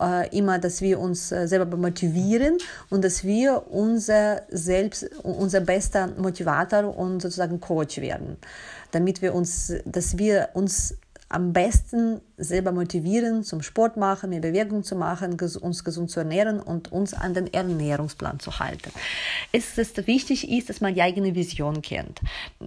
äh, 0.00 0.34
immer, 0.34 0.58
dass 0.58 0.80
wir 0.80 0.98
uns 0.98 1.30
äh, 1.30 1.46
selber 1.46 1.76
motivieren 1.76 2.56
und 2.88 3.04
dass 3.04 3.22
wir 3.22 3.70
unser 3.70 4.44
selbst, 4.48 5.10
unser 5.22 5.60
bester 5.60 6.06
Motivator 6.16 6.96
und 6.96 7.20
sozusagen 7.20 7.60
Coach 7.60 7.98
werden, 7.98 8.38
damit 8.92 9.20
wir 9.20 9.34
uns, 9.34 9.74
dass 9.84 10.16
wir 10.16 10.48
uns 10.54 10.94
am 11.32 11.52
besten 11.52 12.20
selber 12.42 12.72
motivieren, 12.72 13.44
zum 13.44 13.62
Sport 13.62 13.96
machen, 13.96 14.30
mehr 14.30 14.40
Bewegung 14.40 14.82
zu 14.82 14.96
machen, 14.96 15.36
uns 15.60 15.84
gesund 15.84 16.10
zu 16.10 16.20
ernähren 16.20 16.60
und 16.60 16.92
uns 16.92 17.14
an 17.14 17.34
den 17.34 17.52
Ernährungsplan 17.52 18.40
zu 18.40 18.58
halten. 18.58 18.90
Es 19.52 19.78
ist 19.78 20.06
wichtig 20.06 20.50
ist, 20.50 20.68
dass 20.68 20.80
man 20.80 20.94
die 20.94 21.02
eigene 21.02 21.34
Vision 21.34 21.82
kennt. 21.82 22.20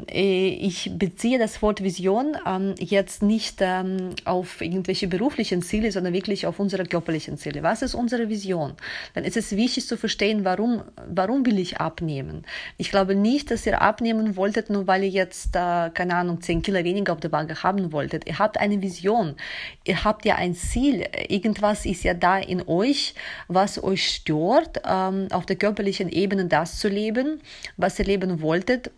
Äh, 0.10 0.48
ich 0.48 0.92
beziehe 0.98 1.40
das 1.40 1.62
Wort 1.62 1.84
Vision 1.84 2.38
ähm, 2.46 2.76
jetzt 2.80 3.22
nicht 3.22 3.58
ähm, 3.62 4.12
auf 4.26 4.62
irgendwelche 4.62 5.08
beruflichen 5.08 5.62
Ziele, 5.62 5.92
sondern 5.92 6.14
wirklich 6.14 6.48
auf 6.48 6.60
unsere 6.60 6.86
körperlichen 6.86 7.38
Ziele. 7.38 7.64
Was 7.64 7.82
ist 7.82 7.96
unsere 7.96 8.30
Vision? 8.30 8.74
Dann 9.14 9.24
ist 9.24 9.38
es 9.38 9.56
wichtig 9.56 9.88
zu 9.88 9.98
verstehen, 9.98 10.46
warum, 10.46 10.84
warum 11.08 11.46
will 11.46 11.60
ich 11.60 11.78
abnehmen? 11.78 12.46
Ich 12.78 12.92
glaube 12.92 13.16
nicht, 13.16 13.52
dass 13.52 13.66
ihr 13.66 13.82
abnehmen 13.82 14.36
wolltet, 14.36 14.70
nur 14.70 14.88
weil 14.88 15.04
ihr 15.04 15.10
jetzt, 15.10 15.56
äh, 15.56 15.90
keine 15.90 16.16
Ahnung, 16.16 16.42
10 16.42 16.62
Kilo 16.62 16.84
weniger 16.84 17.14
auf 17.14 17.20
der 17.20 17.32
Waage 17.32 17.64
haben 17.64 17.92
wolltet. 17.92 18.28
Ihr 18.28 18.40
habt 18.40 18.60
eine 18.60 18.82
Vision 18.82 19.36
ihr 19.84 20.04
habt 20.04 20.26
ja 20.26 20.36
ein 20.36 20.56
Ziel, 20.56 21.06
irgendwas 21.28 21.86
ist 21.86 22.04
ja 22.04 22.14
da 22.14 22.38
in 22.38 22.68
euch, 22.68 23.16
was 23.48 23.84
euch 23.84 24.08
stört, 24.16 24.82
ähm, 24.86 25.28
auf 25.32 25.46
der 25.46 25.56
körperlichen 25.56 26.10
Ebene 26.10 26.46
das 26.46 26.80
zu 26.80 26.88
leben, 26.88 27.42
was 27.78 28.00
ihr 28.00 28.06
leben 28.06 28.42
wolltet 28.42 28.92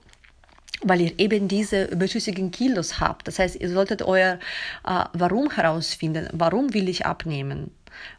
weil 0.83 1.01
ihr 1.01 1.19
eben 1.19 1.47
diese 1.47 1.86
überschüssigen 1.86 2.51
Kilos 2.51 3.00
habt. 3.00 3.27
Das 3.27 3.39
heißt, 3.39 3.55
ihr 3.55 3.69
solltet 3.69 4.03
euer 4.03 4.38
äh, 4.86 5.05
Warum 5.13 5.50
herausfinden. 5.50 6.29
Warum 6.33 6.74
will 6.74 6.88
ich 6.88 7.05
abnehmen? 7.05 7.71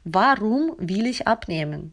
Warum 0.02 0.72
will 0.78 1.06
ich 1.06 1.28
abnehmen? 1.28 1.92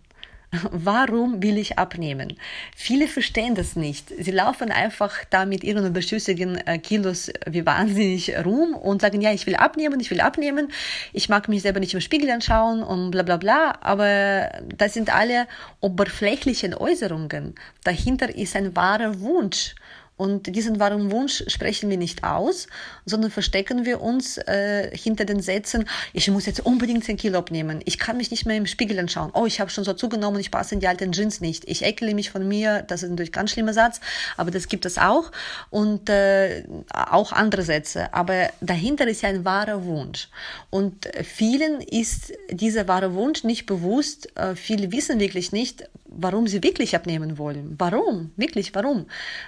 Warum 0.71 1.41
will 1.41 1.57
ich 1.57 1.77
abnehmen? 1.77 2.38
Viele 2.75 3.07
verstehen 3.07 3.55
das 3.55 3.75
nicht. 3.75 4.09
Sie 4.17 4.31
laufen 4.31 4.71
einfach 4.71 5.24
da 5.29 5.45
mit 5.45 5.63
ihren 5.63 5.85
überschüssigen 5.85 6.57
äh, 6.67 6.77
Kilos 6.77 7.31
wie 7.45 7.65
wahnsinnig 7.65 8.33
rum 8.45 8.75
und 8.75 9.01
sagen, 9.01 9.21
ja, 9.21 9.31
ich 9.31 9.45
will 9.45 9.55
abnehmen, 9.55 10.00
ich 10.00 10.12
will 10.12 10.21
abnehmen, 10.21 10.71
ich 11.13 11.29
mag 11.29 11.47
mich 11.47 11.62
selber 11.62 11.79
nicht 11.79 11.93
im 11.93 12.01
Spiegel 12.01 12.29
anschauen 12.31 12.83
und 12.83 13.12
bla 13.12 13.24
bla 13.24 13.38
bla. 13.38 13.77
Aber 13.81 14.50
das 14.75 14.93
sind 14.93 15.13
alle 15.13 15.47
oberflächlichen 15.81 16.74
Äußerungen. 16.74 17.55
Dahinter 17.83 18.35
ist 18.35 18.55
ein 18.55 18.75
wahrer 18.75 19.19
Wunsch. 19.19 19.75
Und 20.17 20.55
diesen 20.55 20.79
wahren 20.79 21.12
Wunsch 21.12 21.43
sprechen 21.48 21.89
wir 21.89 21.98
nicht 21.98 22.24
aus, 22.24 22.67
sondern 23.05 23.31
verstecken 23.31 23.86
wir 23.86 24.01
uns 24.01 24.38
äh, 24.38 24.95
hinter 24.95 25.25
den 25.25 25.41
Sätzen, 25.41 25.86
ich 26.13 26.29
muss 26.31 26.45
jetzt 26.45 26.65
unbedingt 26.65 27.03
10 27.03 27.17
Kilo 27.17 27.39
abnehmen, 27.39 27.81
ich 27.84 28.00
kann 28.00 28.15
mich 28.15 28.31
nicht 28.31 28.45
mehr 28.45 28.55
im 28.55 28.65
Spiegel 28.65 28.98
anschauen, 28.98 29.31
oh, 29.34 29.45
ich 29.45 29.60
habe 29.60 29.69
schon 29.69 29.84
so 29.84 29.93
zugenommen, 29.93 30.39
ich 30.39 30.51
passe 30.51 30.75
in 30.75 30.79
die 30.79 30.88
alten 30.88 31.12
Jeans 31.12 31.41
nicht, 31.41 31.67
ich 31.67 31.84
ekle 31.84 32.13
mich 32.13 32.29
von 32.29 32.48
mir, 32.48 32.81
das 32.84 33.03
ist 33.03 33.10
natürlich 33.10 33.31
ein 33.31 33.34
ganz 33.34 33.51
schlimmer 33.51 33.74
Satz, 33.74 34.00
aber 34.38 34.51
das 34.51 34.69
gibt 34.69 34.86
es 34.86 34.98
auch. 34.98 35.31
Und 35.69 36.10
äh, 36.10 36.63
auch 36.93 37.34
andere 37.34 37.63
Sätze, 37.63 38.13
aber 38.13 38.50
dahinter 38.62 39.07
ist 39.07 39.22
ja 39.22 39.29
ein 39.29 39.43
wahrer 39.43 39.84
Wunsch. 39.84 40.29
Und 40.69 41.10
vielen 41.24 41.81
ist 41.81 42.34
dieser 42.50 42.88
wahre 42.88 43.13
Wunsch 43.15 43.43
nicht 43.43 43.65
bewusst, 43.65 44.29
äh, 44.38 44.55
viele 44.55 44.91
wissen 44.91 45.19
wirklich 45.19 45.51
nicht, 45.51 45.89
warum 46.17 46.48
sie 46.48 46.63
wirklich 46.63 46.95
abnehmen 46.95 47.38
wollen. 47.38 47.75
Warum? 47.77 48.31
Wirklich, 48.38 48.74
warum? 48.74 49.05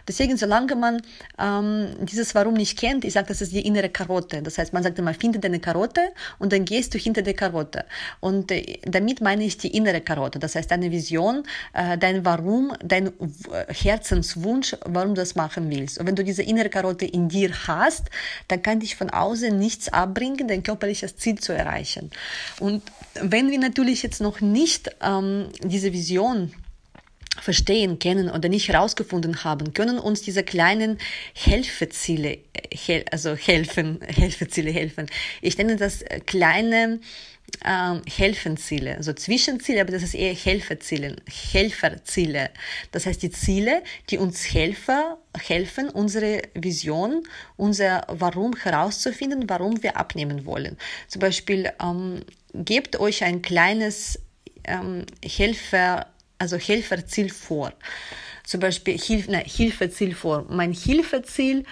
Deswegen, 0.07 0.37
solange 0.37 0.75
man 0.75 1.01
ähm, 1.39 1.89
dieses 2.01 2.35
Warum 2.35 2.53
nicht 2.53 2.77
kennt, 2.77 3.05
ich 3.05 3.13
sage, 3.13 3.27
das 3.27 3.41
ist 3.41 3.53
die 3.53 3.65
innere 3.65 3.89
Karotte. 3.89 4.41
Das 4.41 4.57
heißt, 4.57 4.73
man 4.73 4.83
sagt 4.83 4.99
immer, 4.99 5.13
finde 5.13 5.39
deine 5.39 5.59
Karotte 5.59 6.01
und 6.39 6.53
dann 6.53 6.65
gehst 6.65 6.93
du 6.93 6.97
hinter 6.97 7.21
der 7.21 7.33
Karotte. 7.33 7.85
Und 8.19 8.51
äh, 8.51 8.79
damit 8.83 9.21
meine 9.21 9.43
ich 9.43 9.57
die 9.57 9.75
innere 9.75 10.01
Karotte. 10.01 10.39
Das 10.39 10.55
heißt, 10.55 10.69
deine 10.69 10.91
Vision, 10.91 11.43
äh, 11.73 11.97
dein 11.97 12.25
Warum, 12.25 12.73
dein 12.83 13.11
Herzenswunsch, 13.69 14.75
warum 14.85 15.15
du 15.15 15.21
das 15.21 15.35
machen 15.35 15.69
willst. 15.69 15.99
Und 15.99 16.07
wenn 16.07 16.15
du 16.15 16.23
diese 16.23 16.43
innere 16.43 16.69
Karotte 16.69 17.05
in 17.05 17.29
dir 17.29 17.51
hast, 17.67 18.09
dann 18.47 18.61
kann 18.61 18.79
dich 18.79 18.95
von 18.95 19.09
außen 19.09 19.57
nichts 19.57 19.89
abbringen, 19.89 20.47
dein 20.47 20.63
körperliches 20.63 21.15
Ziel 21.17 21.39
zu 21.39 21.53
erreichen. 21.53 22.11
Und 22.59 22.83
wenn 23.21 23.49
wir 23.49 23.59
natürlich 23.59 24.03
jetzt 24.03 24.21
noch 24.21 24.41
nicht 24.41 24.89
ähm, 25.01 25.47
diese 25.63 25.93
Vision 25.93 26.51
verstehen, 27.41 27.99
kennen 27.99 28.29
oder 28.29 28.49
nicht 28.49 28.67
herausgefunden 28.69 29.43
haben, 29.43 29.73
können 29.73 29.99
uns 29.99 30.21
diese 30.21 30.43
kleinen 30.43 30.97
Helfeziele, 31.33 32.39
äh, 32.53 33.03
also 33.11 33.35
helfen, 33.35 33.99
Helfeziele 34.07 34.71
helfen. 34.71 35.07
Ich 35.41 35.57
nenne 35.57 35.75
das 35.75 36.01
äh, 36.01 36.19
kleine 36.19 36.99
ähm, 37.65 38.01
Helfenziele, 38.05 38.97
also 38.97 39.13
Zwischenziele, 39.13 39.81
aber 39.81 39.91
das 39.91 40.03
ist 40.03 40.13
eher 40.13 40.33
Helferziele, 40.33 41.15
Helferziele. 41.51 42.49
Das 42.91 43.05
heißt 43.05 43.23
die 43.23 43.31
Ziele, 43.31 43.83
die 44.09 44.17
uns 44.17 44.53
Helfer, 44.53 45.17
helfen, 45.37 45.89
unsere 45.89 46.41
Vision, 46.53 47.23
unser 47.55 48.05
Warum 48.09 48.55
herauszufinden, 48.55 49.49
warum 49.49 49.81
wir 49.81 49.97
abnehmen 49.97 50.45
wollen. 50.45 50.77
Zum 51.07 51.21
Beispiel 51.21 51.71
ähm, 51.81 52.21
gebt 52.53 52.99
euch 52.99 53.23
ein 53.23 53.41
kleines 53.41 54.19
ähm, 54.65 55.05
Helfer 55.23 56.07
also 56.37 56.57
Helferziel 56.57 57.29
vor. 57.29 57.73
Zum 58.43 58.59
Beispiel 58.59 58.97
Hilf, 58.97 59.27
nein, 59.27 59.45
Hilfeziel 59.45 60.15
vor. 60.15 60.45
Mein 60.49 60.71
Hilfeziel 60.71 61.65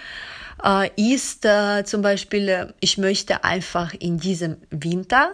äh, 0.64 0.90
ist 0.96 1.46
äh, 1.46 1.84
zum 1.86 2.02
Beispiel, 2.02 2.50
äh, 2.50 2.68
ich 2.80 2.98
möchte 2.98 3.44
einfach 3.44 3.94
in 3.94 4.18
diesem 4.18 4.58
Winter 4.72 5.32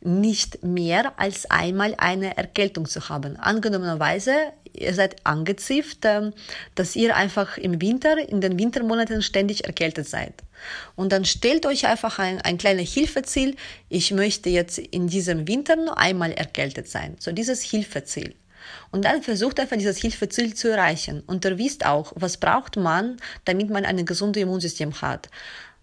nicht 0.00 0.62
mehr 0.62 1.18
als 1.18 1.50
einmal 1.50 1.94
eine 1.98 2.36
Erkältung 2.36 2.86
zu 2.86 3.08
haben. 3.08 3.36
Angenommenerweise, 3.36 4.32
ihr 4.72 4.94
seid 4.94 5.26
angezipft, 5.26 5.98
ähm, 6.04 6.32
dass 6.74 6.94
ihr 6.94 7.16
einfach 7.16 7.58
im 7.58 7.80
Winter, 7.80 8.16
in 8.16 8.40
den 8.40 8.58
Wintermonaten 8.58 9.22
ständig 9.22 9.64
erkältet 9.64 10.08
seid. 10.08 10.34
Und 10.94 11.12
dann 11.12 11.24
stellt 11.24 11.66
euch 11.66 11.86
einfach 11.86 12.18
ein, 12.18 12.40
ein 12.40 12.58
kleines 12.58 12.92
Hilfeziel. 12.92 13.56
Ich 13.88 14.12
möchte 14.12 14.50
jetzt 14.50 14.78
in 14.78 15.08
diesem 15.08 15.48
Winter 15.48 15.76
nur 15.76 15.98
einmal 15.98 16.32
erkältet 16.32 16.88
sein. 16.88 17.16
So 17.18 17.32
dieses 17.32 17.62
Hilfeziel. 17.62 18.34
Und 18.90 19.04
dann 19.04 19.22
versucht 19.22 19.60
einfach 19.60 19.76
dieses 19.76 19.98
Hilfeziel 19.98 20.54
zu 20.54 20.70
erreichen. 20.70 21.22
Und 21.26 21.44
ihr 21.44 21.58
wisst 21.58 21.86
auch, 21.86 22.12
was 22.16 22.36
braucht 22.36 22.76
man, 22.76 23.16
damit 23.44 23.70
man 23.70 23.84
ein 23.84 24.04
gesundes 24.04 24.42
Immunsystem 24.42 25.00
hat. 25.00 25.28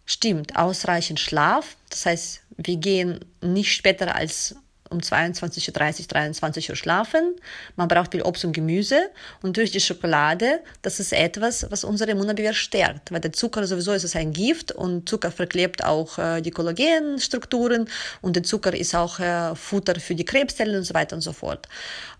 Stimmt, 0.05 0.55
ausreichend 0.55 1.19
Schlaf. 1.19 1.75
Das 1.89 2.05
heißt, 2.05 2.41
wir 2.57 2.77
gehen 2.77 3.19
nicht 3.41 3.73
später 3.73 4.15
als 4.15 4.55
um 4.89 4.99
22.30 4.99 5.67
Uhr, 5.67 6.07
23 6.07 6.69
Uhr 6.69 6.75
schlafen. 6.75 7.35
Man 7.75 7.87
braucht 7.87 8.11
viel 8.11 8.21
Obst 8.21 8.45
und 8.45 8.53
Gemüse. 8.53 9.09
Und 9.41 9.57
durch 9.57 9.71
die 9.71 9.79
Schokolade, 9.79 10.59
das 10.81 10.99
ist 10.99 11.13
etwas, 11.13 11.65
was 11.69 11.83
unsere 11.83 12.11
Immunabwehr 12.11 12.53
stärkt. 12.53 13.11
Weil 13.11 13.21
der 13.21 13.33
Zucker 13.33 13.65
sowieso 13.65 13.93
ist 13.93 14.03
es 14.03 14.15
ein 14.15 14.33
Gift 14.33 14.71
und 14.71 15.09
Zucker 15.09 15.31
verklebt 15.31 15.83
auch 15.83 16.17
äh, 16.17 16.41
die 16.41 16.51
Kollagenstrukturen 16.51 17.89
und 18.21 18.35
der 18.35 18.43
Zucker 18.43 18.73
ist 18.73 18.95
auch 18.95 19.19
äh, 19.19 19.55
Futter 19.55 19.99
für 19.99 20.15
die 20.15 20.25
Krebszellen 20.25 20.75
und 20.75 20.83
so 20.83 20.93
weiter 20.93 21.15
und 21.15 21.21
so 21.21 21.33
fort. 21.33 21.67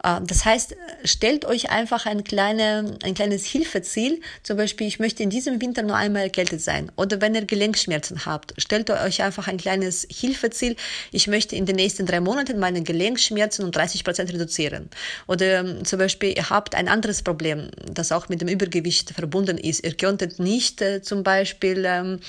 Äh, 0.03 0.21
das 0.21 0.45
heißt, 0.45 0.75
stellt 1.03 1.45
euch 1.45 1.69
einfach 1.71 2.05
ein, 2.05 2.23
kleine, 2.23 2.97
ein 3.03 3.13
kleines 3.13 3.45
Hilfeziel. 3.45 4.21
Zum 4.43 4.57
Beispiel, 4.57 4.87
ich 4.87 4.99
möchte 4.99 5.23
in 5.23 5.29
diesem 5.29 5.61
Winter 5.61 5.83
nur 5.83 5.95
einmal 5.95 6.23
erkältet 6.23 6.61
sein. 6.61 6.91
Oder 6.95 7.21
wenn 7.21 7.35
ihr 7.35 7.45
Gelenkschmerzen 7.45 8.25
habt, 8.25 8.53
stellt 8.57 8.89
euch 8.89 9.23
einfach 9.23 9.47
ein 9.47 9.57
kleines 9.57 10.07
Hilfeziel. 10.09 10.75
Ich 11.11 11.27
möchte 11.27 11.55
in 11.55 11.65
den 11.65 11.75
nächsten 11.75 12.05
drei 12.05 12.19
Monaten 12.19 12.54
meine 12.59 12.83
Gelenkschmerzen 12.83 13.65
um 13.65 13.71
30 13.71 14.03
Prozent 14.03 14.31
reduzieren. 14.33 14.89
Oder 15.27 15.59
ähm, 15.59 15.85
zum 15.85 15.99
Beispiel, 15.99 16.35
ihr 16.35 16.49
habt 16.49 16.75
ein 16.75 16.87
anderes 16.87 17.21
Problem, 17.21 17.69
das 17.91 18.11
auch 18.11 18.29
mit 18.29 18.41
dem 18.41 18.47
Übergewicht 18.47 19.11
verbunden 19.11 19.57
ist. 19.57 19.83
Ihr 19.83 19.95
könntet 19.95 20.39
nicht 20.39 20.81
äh, 20.81 21.01
zum 21.01 21.23
Beispiel 21.23 21.83
ähm, 21.85 22.19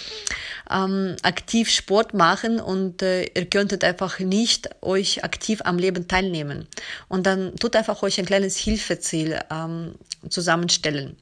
ähm, 0.70 1.16
aktiv 1.22 1.70
Sport 1.70 2.14
machen 2.14 2.60
und 2.60 3.02
äh, 3.02 3.24
ihr 3.34 3.46
könntet 3.46 3.84
einfach 3.84 4.18
nicht 4.18 4.68
euch 4.82 5.24
aktiv 5.24 5.60
am 5.64 5.78
Leben 5.78 6.08
teilnehmen. 6.08 6.66
Und 7.08 7.26
dann 7.26 7.54
tut 7.56 7.76
einfach 7.76 8.02
euch 8.02 8.18
ein 8.18 8.26
kleines 8.26 8.56
Hilfeziel 8.56 9.40
ähm, 9.50 9.94
zusammenstellen. 10.28 11.16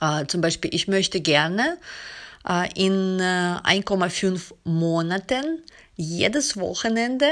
Äh, 0.00 0.26
zum 0.26 0.40
Beispiel, 0.40 0.74
ich 0.74 0.88
möchte 0.88 1.20
gerne 1.20 1.78
äh, 2.48 2.68
in 2.74 3.20
äh, 3.20 3.80
1,5 3.82 4.52
Monaten 4.64 5.62
jedes 5.96 6.56
Wochenende 6.56 7.26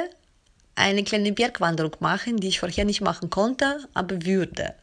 eine 0.80 1.04
kleine 1.04 1.32
Bergwanderung 1.32 1.96
machen, 2.00 2.38
die 2.38 2.48
ich 2.48 2.60
vorher 2.60 2.84
nicht 2.84 3.00
machen 3.00 3.30
konnte, 3.30 3.86
aber 3.94 4.24
würde. 4.24 4.74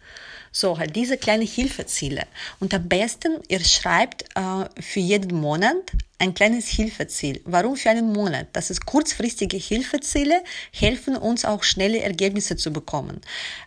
So, 0.52 0.80
halt 0.80 0.96
diese 0.96 1.18
kleinen 1.18 1.46
Hilfeziele. 1.46 2.24
Und 2.60 2.74
am 2.74 2.88
besten, 2.88 3.40
ihr 3.48 3.64
schreibt 3.64 4.24
äh, 4.36 4.66
für 4.82 5.00
jeden 5.00 5.40
Monat 5.40 5.76
ein 6.20 6.34
kleines 6.34 6.68
Hilfeziel. 6.68 7.42
Warum 7.46 7.76
für 7.76 7.92
einen 7.92 8.12
Monat? 8.12 8.48
Das 8.54 8.72
ist 8.72 8.86
kurzfristige 8.86 9.58
Hilfeziele, 9.58 10.42
helfen 10.72 11.16
uns 11.16 11.46
auch 11.46 11.64
schnelle 11.64 12.00
Ergebnisse 12.00 12.56
zu 12.56 12.72
bekommen. 12.72 13.22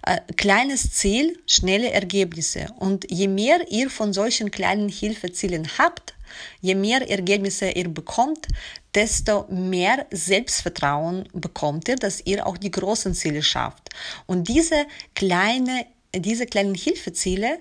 Äh, 0.04 0.18
kleines 0.36 0.92
Ziel, 0.92 1.38
schnelle 1.46 1.92
Ergebnisse. 1.92 2.66
Und 2.78 3.08
je 3.08 3.28
mehr 3.28 3.60
ihr 3.68 3.88
von 3.88 4.12
solchen 4.12 4.50
kleinen 4.50 4.88
Hilfezielen 4.88 5.68
habt, 5.78 6.14
Je 6.60 6.74
mehr 6.74 7.08
Ergebnisse 7.08 7.70
ihr 7.70 7.88
bekommt, 7.88 8.46
desto 8.94 9.46
mehr 9.48 10.06
Selbstvertrauen 10.10 11.28
bekommt 11.32 11.88
ihr, 11.88 11.96
dass 11.96 12.24
ihr 12.24 12.46
auch 12.46 12.58
die 12.58 12.70
großen 12.70 13.14
Ziele 13.14 13.42
schafft. 13.42 13.90
Und 14.26 14.48
diese 14.48 14.86
kleine 15.14 15.86
diese 16.14 16.46
kleinen 16.46 16.74
Hilfeziele 16.74 17.60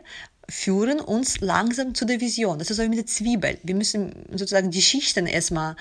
führen 0.49 0.99
uns 0.99 1.41
langsam 1.41 1.93
zu 1.93 2.05
der 2.05 2.19
Vision. 2.21 2.57
Das 2.57 2.71
ist 2.71 2.77
so 2.77 2.83
wie 2.83 2.89
mit 2.89 2.97
der 2.97 3.05
Zwiebel. 3.05 3.59
Wir 3.61 3.75
müssen 3.75 4.13
sozusagen 4.31 4.71
die 4.71 4.81
Schichten 4.81 5.27
erstmal 5.27 5.75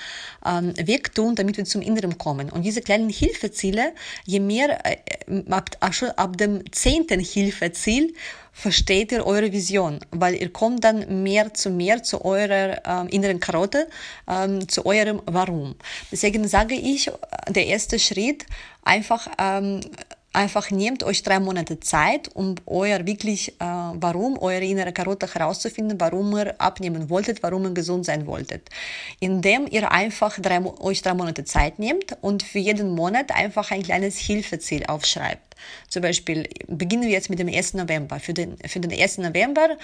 ähm, 0.44 0.74
wegtun, 0.76 1.34
damit 1.34 1.56
wir 1.56 1.64
zum 1.64 1.80
Inneren 1.80 2.18
kommen. 2.18 2.50
Und 2.50 2.62
diese 2.62 2.82
kleinen 2.82 3.08
Hilfeziele, 3.08 3.94
je 4.26 4.40
mehr 4.40 4.78
äh, 4.84 4.98
ab, 5.48 5.70
ab 6.16 6.36
dem 6.36 6.70
zehnten 6.70 7.20
Hilfeziel 7.20 8.14
versteht 8.58 9.12
ihr 9.12 9.24
eure 9.24 9.52
Vision, 9.52 10.00
weil 10.10 10.34
ihr 10.34 10.52
kommt 10.52 10.82
dann 10.82 11.22
mehr 11.22 11.54
zu 11.54 11.70
mehr 11.70 12.02
zu 12.02 12.24
eurer 12.24 12.80
ähm, 12.84 13.08
inneren 13.08 13.38
Karotte, 13.38 13.88
ähm, 14.28 14.68
zu 14.68 14.84
eurem 14.84 15.22
Warum. 15.26 15.76
Deswegen 16.10 16.46
sage 16.48 16.74
ich, 16.74 17.10
der 17.48 17.66
erste 17.66 17.98
Schritt 17.98 18.46
einfach 18.82 19.28
ähm, 19.38 19.80
Einfach 20.34 20.70
nehmt 20.70 21.02
euch 21.04 21.22
drei 21.22 21.40
Monate 21.40 21.80
Zeit, 21.80 22.30
um 22.34 22.54
euer 22.66 23.06
wirklich, 23.06 23.48
äh, 23.60 23.64
warum, 23.64 24.38
eure 24.38 24.62
innere 24.64 24.92
Karotte 24.92 25.26
herauszufinden, 25.34 25.98
warum 25.98 26.36
ihr 26.36 26.54
abnehmen 26.60 27.08
wolltet, 27.08 27.42
warum 27.42 27.64
ihr 27.64 27.70
gesund 27.72 28.04
sein 28.04 28.26
wolltet. 28.26 28.68
Indem 29.20 29.66
ihr 29.68 29.90
einfach 29.90 30.38
drei, 30.38 30.62
euch 30.80 31.00
drei 31.00 31.14
Monate 31.14 31.44
Zeit 31.44 31.78
nehmt 31.78 32.16
und 32.20 32.42
für 32.42 32.58
jeden 32.58 32.90
Monat 32.90 33.34
einfach 33.34 33.70
ein 33.70 33.82
kleines 33.82 34.18
Hilfeziel 34.18 34.84
aufschreibt. 34.84 35.47
Zum 35.88 36.02
Beispiel 36.02 36.48
beginnen 36.66 37.02
wir 37.02 37.10
jetzt 37.10 37.30
mit 37.30 37.38
dem 37.38 37.48
1. 37.48 37.74
November. 37.74 38.20
Für 38.20 38.34
den, 38.34 38.56
für 38.66 38.80
den 38.80 38.92
1. 38.92 39.18
November 39.18 39.76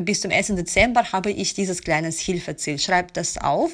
bis 0.00 0.20
zum 0.20 0.30
1. 0.30 0.48
Dezember 0.48 1.12
habe 1.12 1.30
ich 1.30 1.54
dieses 1.54 1.82
kleine 1.82 2.10
Hilfeziel. 2.10 2.78
Schreibt 2.78 3.16
das 3.16 3.38
auf, 3.38 3.72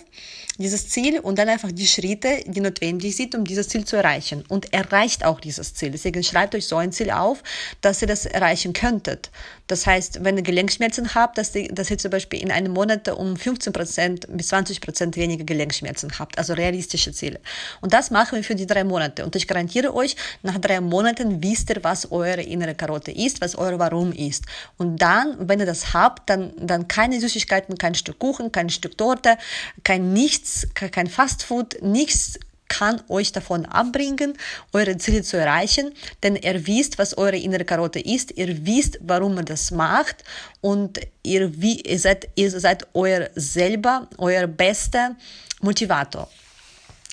dieses 0.58 0.88
Ziel, 0.88 1.20
und 1.20 1.38
dann 1.38 1.48
einfach 1.48 1.72
die 1.72 1.86
Schritte, 1.86 2.42
die 2.46 2.60
notwendig 2.60 3.16
sind, 3.16 3.34
um 3.34 3.44
dieses 3.44 3.68
Ziel 3.68 3.84
zu 3.84 3.96
erreichen. 3.96 4.44
Und 4.48 4.72
erreicht 4.72 5.24
auch 5.24 5.40
dieses 5.40 5.74
Ziel. 5.74 5.90
Deswegen 5.90 6.22
schreibt 6.22 6.54
euch 6.54 6.66
so 6.66 6.76
ein 6.76 6.92
Ziel 6.92 7.10
auf, 7.10 7.42
dass 7.80 8.02
ihr 8.02 8.08
das 8.08 8.26
erreichen 8.26 8.72
könntet. 8.72 9.30
Das 9.66 9.86
heißt, 9.86 10.24
wenn 10.24 10.36
ihr 10.36 10.42
Gelenkschmerzen 10.42 11.14
habt, 11.14 11.38
dass, 11.38 11.52
die, 11.52 11.68
dass 11.68 11.90
ihr 11.90 11.98
zum 11.98 12.10
Beispiel 12.10 12.40
in 12.40 12.50
einem 12.50 12.72
Monat 12.72 13.08
um 13.08 13.34
15% 13.34 14.26
bis 14.28 14.52
20% 14.52 15.16
weniger 15.16 15.44
Gelenkschmerzen 15.44 16.18
habt. 16.18 16.38
Also 16.38 16.54
realistische 16.54 17.12
Ziele. 17.12 17.40
Und 17.80 17.92
das 17.92 18.10
machen 18.10 18.36
wir 18.36 18.44
für 18.44 18.54
die 18.54 18.66
drei 18.66 18.84
Monate. 18.84 19.24
Und 19.24 19.36
ich 19.36 19.46
garantiere 19.46 19.94
euch, 19.94 20.16
nach 20.42 20.58
drei 20.58 20.80
Monaten 20.80 21.39
wisst 21.42 21.70
ihr, 21.70 21.82
was 21.82 22.10
eure 22.10 22.42
innere 22.42 22.74
Karotte 22.74 23.12
ist, 23.12 23.40
was 23.40 23.54
euer 23.56 23.78
Warum 23.78 24.12
ist. 24.12 24.44
Und 24.78 24.96
dann, 24.98 25.48
wenn 25.48 25.60
ihr 25.60 25.66
das 25.66 25.92
habt, 25.94 26.28
dann, 26.30 26.52
dann 26.58 26.88
keine 26.88 27.20
Süßigkeiten, 27.20 27.76
kein 27.78 27.94
Stück 27.94 28.18
Kuchen, 28.18 28.52
kein 28.52 28.70
Stück 28.70 28.96
Torte, 28.96 29.36
kein 29.84 30.12
nichts, 30.12 30.68
kein 30.74 31.06
Fastfood, 31.06 31.82
nichts 31.82 32.38
kann 32.70 33.02
euch 33.08 33.32
davon 33.32 33.66
abbringen, 33.66 34.38
eure 34.72 34.96
Ziele 34.96 35.22
zu 35.22 35.36
erreichen, 35.36 35.92
denn 36.22 36.36
ihr 36.36 36.66
wisst, 36.66 36.98
was 36.98 37.18
eure 37.18 37.36
innere 37.36 37.64
Karotte 37.64 37.98
ist, 37.98 38.30
ihr 38.38 38.64
wisst, 38.64 38.98
warum 39.02 39.36
ihr 39.36 39.44
das 39.44 39.72
macht 39.72 40.24
und 40.62 41.00
ihr, 41.22 41.60
wie, 41.60 41.80
ihr, 41.80 41.98
seid, 41.98 42.28
ihr 42.36 42.50
seid 42.50 42.86
euer 42.94 43.28
selber, 43.34 44.08
euer 44.16 44.46
bester 44.46 45.16
Motivator. 45.60 46.30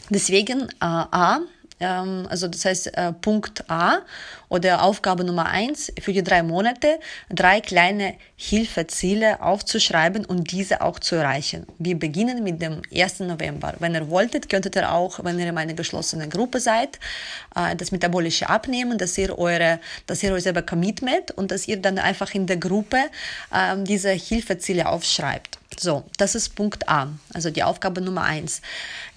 Deswegen, 0.09 0.61
äh, 0.61 0.75
A, 0.79 1.39
also 1.79 2.47
das 2.47 2.65
heißt 2.65 2.97
äh, 2.97 3.13
Punkt 3.13 3.69
A 3.69 3.99
oder 4.49 4.83
Aufgabe 4.83 5.23
Nummer 5.23 5.47
eins 5.47 5.91
für 5.99 6.13
die 6.13 6.23
drei 6.23 6.43
Monate 6.43 6.99
drei 7.29 7.61
kleine 7.61 8.15
Hilfeziele 8.35 9.41
aufzuschreiben 9.41 10.25
und 10.25 10.51
diese 10.51 10.81
auch 10.81 10.99
zu 10.99 11.15
erreichen. 11.15 11.65
Wir 11.79 11.97
beginnen 11.97 12.43
mit 12.43 12.61
dem 12.61 12.81
1. 12.93 13.21
November. 13.21 13.73
Wenn 13.79 13.95
ihr 13.95 14.09
wolltet, 14.09 14.49
könntet 14.49 14.75
ihr 14.75 14.91
auch, 14.91 15.23
wenn 15.23 15.39
ihr 15.39 15.47
in 15.47 15.57
einer 15.57 15.73
geschlossenen 15.73 16.29
Gruppe 16.29 16.59
seid, 16.59 16.99
äh, 17.55 17.75
das 17.75 17.91
metabolische 17.91 18.49
abnehmen, 18.49 18.97
dass 18.97 19.17
ihr 19.17 19.37
eure, 19.37 19.79
dass 20.05 20.23
ihr 20.23 20.33
euch 20.33 20.43
selber 20.43 20.61
commitment 20.61 21.31
und 21.31 21.51
dass 21.51 21.67
ihr 21.67 21.81
dann 21.81 21.97
einfach 21.97 22.33
in 22.33 22.47
der 22.47 22.57
Gruppe 22.57 22.97
ähm, 23.53 23.85
diese 23.85 24.11
Hilfeziele 24.11 24.87
aufschreibt. 24.87 25.57
So, 25.79 26.03
das 26.17 26.33
ist 26.33 26.55
Punkt 26.55 26.89
A, 26.89 27.09
also 27.33 27.51
die 27.51 27.61
Aufgabe 27.61 28.01
Nummer 28.01 28.23
eins. 28.23 28.61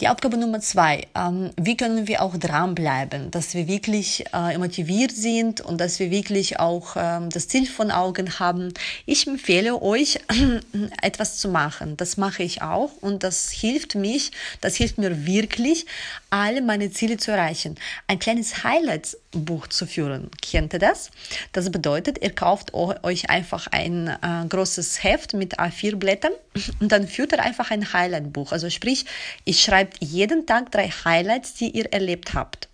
Die 0.01 0.09
Aufgabe 0.09 0.37
Nummer 0.37 0.61
zwei, 0.61 1.07
ähm, 1.15 1.51
wie 1.57 1.77
können 1.77 2.07
wir 2.07 2.21
auch 2.21 2.37
dranbleiben, 2.37 3.31
dass 3.31 3.55
wir 3.55 3.67
wirklich 3.67 4.27
äh, 4.35 4.59
motiviert 4.59 5.13
sind 5.21 5.61
und 5.61 5.81
dass 5.81 5.99
wir 5.99 6.11
wirklich 6.11 6.59
auch 6.59 6.97
ähm, 6.97 7.31
das 7.31 7.49
Ziel 7.49 7.67
von 7.67 7.91
Augen 7.91 8.39
haben. 8.39 8.73
Ich 9.07 9.27
empfehle 9.27 9.81
euch, 9.83 10.19
etwas 11.03 11.39
zu 11.39 11.49
machen. 11.49 11.97
Das 11.97 12.17
mache 12.17 12.43
ich 12.43 12.63
auch 12.63 12.91
und 13.01 13.23
das 13.23 13.51
hilft 13.51 13.95
mich, 13.95 14.33
das 14.61 14.77
hilft 14.77 14.99
mir 14.99 15.27
wirklich, 15.27 15.87
alle 16.31 16.63
meine 16.63 16.91
Ziele 16.91 17.17
zu 17.17 17.33
erreichen. 17.33 17.77
Ein 18.07 18.19
kleines 18.19 18.65
Highlights-Buch 18.65 19.67
zu 19.69 19.87
führen. 19.87 20.31
Kennt 20.41 20.73
ihr 20.73 20.79
das? 20.79 21.11
Das 21.53 21.71
bedeutet, 21.71 22.23
ihr 22.23 22.31
kauft 22.31 22.73
euch 22.75 23.31
einfach 23.31 23.67
ein 23.69 24.09
äh, 24.09 24.47
großes 24.49 25.03
Heft 25.05 25.35
mit 25.35 25.59
A4-Blättern 25.59 26.33
und 26.81 26.91
dann 26.91 27.07
führt 27.07 27.33
ihr 27.33 27.43
einfach 27.43 27.71
ein 27.71 27.93
Highlight-Buch. 27.93 28.53
Also 28.53 28.71
sprich, 28.71 29.05
ihr 29.45 29.55
schreibt 29.55 30.03
jeden 30.03 30.47
Tag 30.47 30.73
drei 30.73 30.89
Highlights, 30.89 31.55
die 31.55 31.71
ihr 31.71 31.93
erlebt 31.93 32.35
habt. 32.35 32.70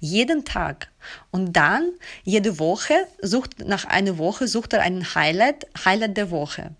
Jeden 0.00 0.44
Tag. 0.44 0.88
Und 1.30 1.54
dann 1.54 1.92
jede 2.24 2.58
Woche 2.58 2.94
sucht, 3.22 3.66
nach 3.66 3.84
einer 3.84 4.18
Woche 4.18 4.48
sucht 4.48 4.72
er 4.72 4.82
ein 4.82 5.14
Highlight, 5.14 5.66
Highlight 5.84 6.16
der 6.16 6.30
Woche. 6.30 6.70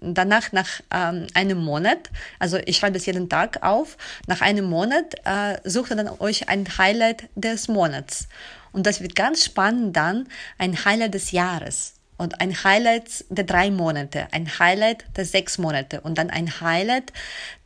Danach, 0.00 0.52
nach 0.52 0.80
ähm, 0.92 1.26
einem 1.34 1.58
Monat, 1.58 2.10
also 2.38 2.56
ich 2.66 2.76
schreibe 2.76 2.94
das 2.94 3.06
jeden 3.06 3.28
Tag 3.28 3.64
auf, 3.64 3.96
nach 4.28 4.40
einem 4.40 4.66
Monat 4.66 5.16
äh, 5.24 5.58
sucht 5.68 5.90
ihr 5.90 5.96
dann 5.96 6.08
euch 6.20 6.48
ein 6.48 6.66
Highlight 6.78 7.28
des 7.34 7.66
Monats. 7.66 8.28
Und 8.72 8.86
das 8.86 9.00
wird 9.00 9.16
ganz 9.16 9.44
spannend 9.44 9.96
dann 9.96 10.28
ein 10.58 10.84
Highlight 10.84 11.14
des 11.14 11.32
Jahres 11.32 11.94
und 12.16 12.40
ein 12.40 12.62
Highlight 12.64 13.24
der 13.28 13.44
drei 13.44 13.70
Monate, 13.70 14.28
ein 14.32 14.58
Highlight 14.58 15.04
der 15.16 15.24
sechs 15.24 15.58
Monate 15.58 16.00
und 16.00 16.16
dann 16.18 16.30
ein 16.30 16.60
Highlight 16.60 17.12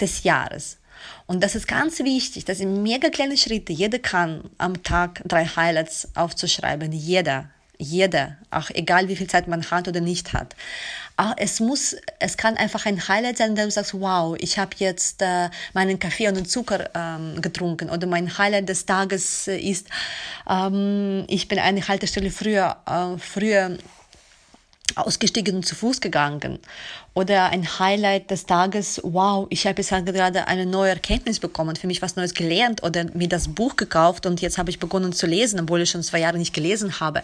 des 0.00 0.24
Jahres. 0.24 0.78
Und 1.26 1.42
das 1.42 1.54
ist 1.54 1.68
ganz 1.68 1.98
wichtig. 2.00 2.44
Das 2.44 2.58
sind 2.58 2.82
mega 2.82 3.08
kleine 3.08 3.36
Schritte. 3.36 3.72
Jeder 3.72 3.98
kann 3.98 4.42
am 4.58 4.82
Tag 4.82 5.22
drei 5.24 5.44
Highlights 5.44 6.08
aufzuschreiben. 6.14 6.92
Jeder. 6.92 7.50
Jeder. 7.78 8.36
Auch 8.50 8.70
egal, 8.70 9.08
wie 9.08 9.16
viel 9.16 9.26
Zeit 9.26 9.48
man 9.48 9.70
hat 9.70 9.88
oder 9.88 10.00
nicht 10.00 10.32
hat. 10.32 10.54
Aber 11.16 11.34
es 11.36 11.60
muss, 11.60 11.96
es 12.18 12.36
kann 12.36 12.56
einfach 12.56 12.86
ein 12.86 13.06
Highlight 13.06 13.38
sein, 13.38 13.56
wenn 13.56 13.66
du 13.66 13.70
sagst, 13.70 13.92
wow, 13.94 14.36
ich 14.38 14.58
habe 14.58 14.70
jetzt 14.78 15.20
äh, 15.22 15.50
meinen 15.74 15.98
Kaffee 15.98 16.28
und 16.28 16.48
Zucker 16.48 16.90
ähm, 16.94 17.40
getrunken. 17.42 17.90
Oder 17.90 18.06
mein 18.06 18.38
Highlight 18.38 18.68
des 18.68 18.86
Tages 18.86 19.46
ist, 19.46 19.88
ähm, 20.48 21.24
ich 21.28 21.48
bin 21.48 21.58
eine 21.58 21.86
Haltestelle 21.86 22.30
früher, 22.30 22.76
äh, 22.86 23.18
früher 23.18 23.76
ausgestiegen 24.96 25.56
und 25.56 25.66
zu 25.66 25.74
Fuß 25.74 26.00
gegangen 26.00 26.58
oder 27.14 27.46
ein 27.50 27.78
Highlight 27.78 28.30
des 28.30 28.46
Tages, 28.46 29.00
wow, 29.02 29.46
ich 29.50 29.66
habe 29.66 29.82
jetzt 29.82 29.90
gerade 29.90 30.46
eine 30.46 30.64
neue 30.64 30.90
Erkenntnis 30.90 31.40
bekommen, 31.40 31.74
für 31.74 31.88
mich 31.88 32.02
was 32.02 32.16
Neues 32.16 32.34
gelernt 32.34 32.82
oder 32.84 33.04
mir 33.14 33.28
das 33.28 33.48
Buch 33.48 33.76
gekauft 33.76 34.26
und 34.26 34.40
jetzt 34.40 34.58
habe 34.58 34.70
ich 34.70 34.78
begonnen 34.78 35.12
zu 35.12 35.26
lesen, 35.26 35.60
obwohl 35.60 35.80
ich 35.82 35.90
schon 35.90 36.02
zwei 36.02 36.20
Jahre 36.20 36.38
nicht 36.38 36.54
gelesen 36.54 37.00
habe. 37.00 37.22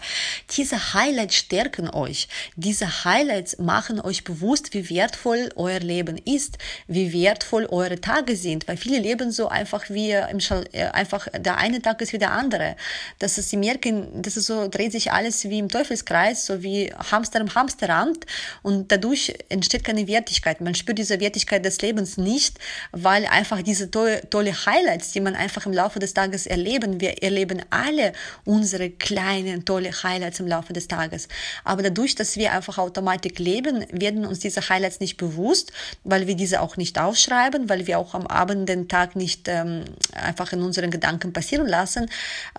Diese 0.55 0.93
Highlights 0.93 1.35
stärken 1.35 1.89
euch. 1.89 2.27
Diese 2.55 3.05
Highlights 3.05 3.59
machen 3.59 4.01
euch 4.01 4.23
bewusst, 4.23 4.73
wie 4.73 4.89
wertvoll 4.89 5.49
euer 5.55 5.79
Leben 5.79 6.17
ist, 6.17 6.57
wie 6.87 7.13
wertvoll 7.13 7.65
eure 7.65 8.01
Tage 8.01 8.35
sind, 8.35 8.67
weil 8.67 8.77
viele 8.77 8.99
leben 8.99 9.31
so 9.31 9.47
einfach 9.47 9.89
wie 9.89 10.11
im 10.11 10.41
Schall, 10.41 10.65
äh, 10.73 10.85
einfach 10.87 11.27
der 11.33 11.57
eine 11.57 11.81
Tag 11.81 12.01
ist 12.01 12.11
wie 12.11 12.17
der 12.17 12.33
andere. 12.33 12.75
Das 13.19 13.37
ist, 13.37 13.49
sie 13.49 13.57
merken, 13.57 14.21
das 14.21 14.35
ist 14.35 14.47
so, 14.47 14.67
dreht 14.67 14.91
sich 14.91 15.11
alles 15.13 15.45
wie 15.45 15.59
im 15.59 15.69
Teufelskreis, 15.69 16.45
so 16.45 16.61
wie 16.61 16.91
Hamster 17.11 17.39
im 17.39 17.55
Hamsterrand 17.55 18.25
und 18.63 18.91
dadurch 18.91 19.33
entsteht 19.49 19.86
keine 19.87 20.07
Wertigkeit. 20.07 20.59
Man 20.59 20.75
spürt 20.75 20.97
diese 20.97 21.19
Wertigkeit 21.21 21.63
des 21.63 21.81
Lebens 21.81 22.17
nicht, 22.17 22.59
weil 22.91 23.25
einfach 23.25 23.61
diese 23.61 23.89
tolle, 23.89 24.21
tolle 24.29 24.53
Highlights, 24.65 25.13
die 25.13 25.21
man 25.21 25.33
einfach 25.33 25.65
im 25.65 25.71
Laufe 25.73 25.99
des 25.99 26.13
Tages 26.13 26.45
erleben, 26.45 26.99
wir 26.99 27.23
erleben 27.23 27.61
alle 27.69 28.11
unsere 28.43 28.89
kleinen, 28.89 29.63
tolle 29.63 29.91
Highlights 29.91 30.41
im 30.41 30.47
Laufe 30.47 30.73
des 30.73 30.89
Tages. 30.89 31.29
Aber 31.63 31.83
dadurch, 31.83 32.15
dass 32.15 32.35
wir 32.35 32.51
einfach 32.51 32.77
automatisch 32.77 33.37
leben, 33.39 33.85
werden 33.91 34.25
uns 34.25 34.39
diese 34.39 34.67
Highlights 34.67 34.99
nicht 34.99 35.15
bewusst, 35.15 35.71
weil 36.03 36.27
wir 36.27 36.35
diese 36.35 36.61
auch 36.61 36.75
nicht 36.75 36.99
aufschreiben, 36.99 37.69
weil 37.69 37.87
wir 37.87 37.97
auch 37.97 38.13
am 38.13 38.27
Abend 38.27 38.67
den 38.67 38.89
Tag 38.89 39.15
nicht 39.15 39.47
ähm, 39.47 39.85
einfach 40.13 40.51
in 40.51 40.61
unseren 40.61 40.91
Gedanken 40.91 41.31
passieren 41.31 41.67
lassen. 41.67 42.09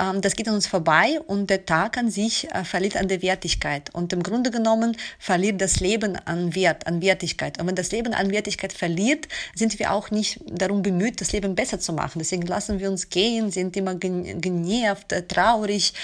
Ähm, 0.00 0.22
das 0.22 0.34
geht 0.34 0.48
an 0.48 0.54
uns 0.54 0.66
vorbei 0.66 1.20
und 1.26 1.50
der 1.50 1.66
Tag 1.66 1.98
an 1.98 2.10
sich 2.10 2.50
äh, 2.50 2.64
verliert 2.64 2.96
an 2.96 3.08
der 3.08 3.20
Wertigkeit. 3.20 3.94
Und 3.94 4.14
im 4.14 4.22
Grunde 4.22 4.50
genommen 4.50 4.96
verliert 5.18 5.60
das 5.60 5.80
Leben 5.80 6.16
an 6.24 6.54
Wert, 6.54 6.86
an 6.86 7.02
Wert 7.02 7.07
Wertigkeit. 7.08 7.58
Und 7.58 7.66
wenn 7.66 7.74
das 7.74 7.90
Leben 7.90 8.12
an 8.12 8.30
Wertigkeit 8.30 8.72
verliert, 8.72 9.28
sind 9.54 9.78
wir 9.78 9.92
auch 9.92 10.10
nicht 10.10 10.40
darum 10.46 10.82
bemüht, 10.82 11.20
das 11.20 11.32
Leben 11.32 11.54
besser 11.54 11.80
zu 11.80 11.92
machen. 11.92 12.18
Deswegen 12.18 12.46
lassen 12.46 12.78
wir 12.80 12.88
uns 12.90 13.08
gehen, 13.08 13.50
sind 13.50 13.76
immer 13.76 13.94
genervt, 13.94 15.12
äh, 15.12 15.22
traurig, 15.26 15.94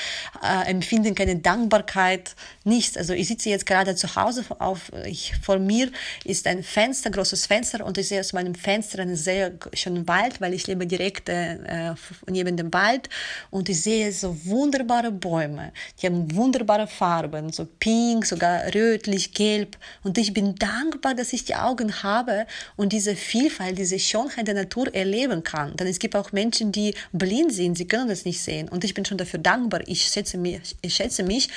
äh, 0.42 0.70
empfinden 0.70 1.14
keine 1.14 1.36
Dankbarkeit, 1.36 2.34
nichts. 2.64 2.96
Also 2.96 3.12
ich 3.12 3.28
sitze 3.28 3.50
jetzt 3.50 3.66
gerade 3.66 3.94
zu 3.94 4.16
Hause 4.16 4.44
auf, 4.58 4.80
ich, 5.04 5.34
vor 5.42 5.58
mir 5.58 5.90
ist 6.24 6.46
ein 6.46 6.62
Fenster, 6.62 7.10
großes 7.10 7.46
Fenster 7.46 7.84
und 7.84 7.98
ich 7.98 8.08
sehe 8.08 8.20
aus 8.20 8.32
meinem 8.32 8.54
Fenster 8.54 9.00
einen 9.00 9.16
sehr 9.16 9.52
schönen 9.74 10.08
Wald, 10.08 10.40
weil 10.40 10.54
ich 10.54 10.66
lebe 10.66 10.86
direkt 10.86 11.28
äh, 11.28 11.94
neben 12.26 12.56
dem 12.56 12.72
Wald 12.72 13.08
und 13.50 13.68
ich 13.68 13.80
sehe 13.82 14.10
so 14.12 14.36
wunderbare 14.44 15.10
Bäume, 15.10 15.72
die 16.00 16.06
haben 16.06 16.34
wunderbare 16.34 16.86
Farben, 16.86 17.52
so 17.52 17.66
pink, 17.78 18.24
sogar 18.24 18.74
rötlich, 18.74 19.32
gelb 19.34 19.76
und 20.02 20.16
ich 20.16 20.32
bin 20.32 20.54
dankbar 20.54 20.93
dankbar, 20.94 21.14
dass 21.14 21.32
ich 21.32 21.44
die 21.44 21.56
Augen 21.56 22.02
habe 22.02 22.46
und 22.76 22.92
diese 22.92 23.16
Vielfalt, 23.16 23.78
diese 23.78 23.98
Schönheit 23.98 24.46
der 24.46 24.54
Natur 24.54 24.94
erleben 24.94 25.42
kann. 25.42 25.76
Denn 25.76 25.86
es 25.86 25.98
gibt 25.98 26.14
auch 26.14 26.32
Menschen, 26.32 26.70
die 26.70 26.94
blind 27.12 27.52
sind, 27.52 27.76
sie 27.76 27.86
können 27.86 28.08
das 28.08 28.24
nicht 28.24 28.40
sehen. 28.40 28.68
Und 28.68 28.84
ich 28.84 28.94
bin 28.94 29.04
schon 29.04 29.18
dafür 29.18 29.40
dankbar. 29.40 29.80
Ich 29.86 30.04
schätze 30.04 30.38
mich, 30.38 30.76
ich 30.82 30.94
schätze 30.94 31.22
mich 31.22 31.48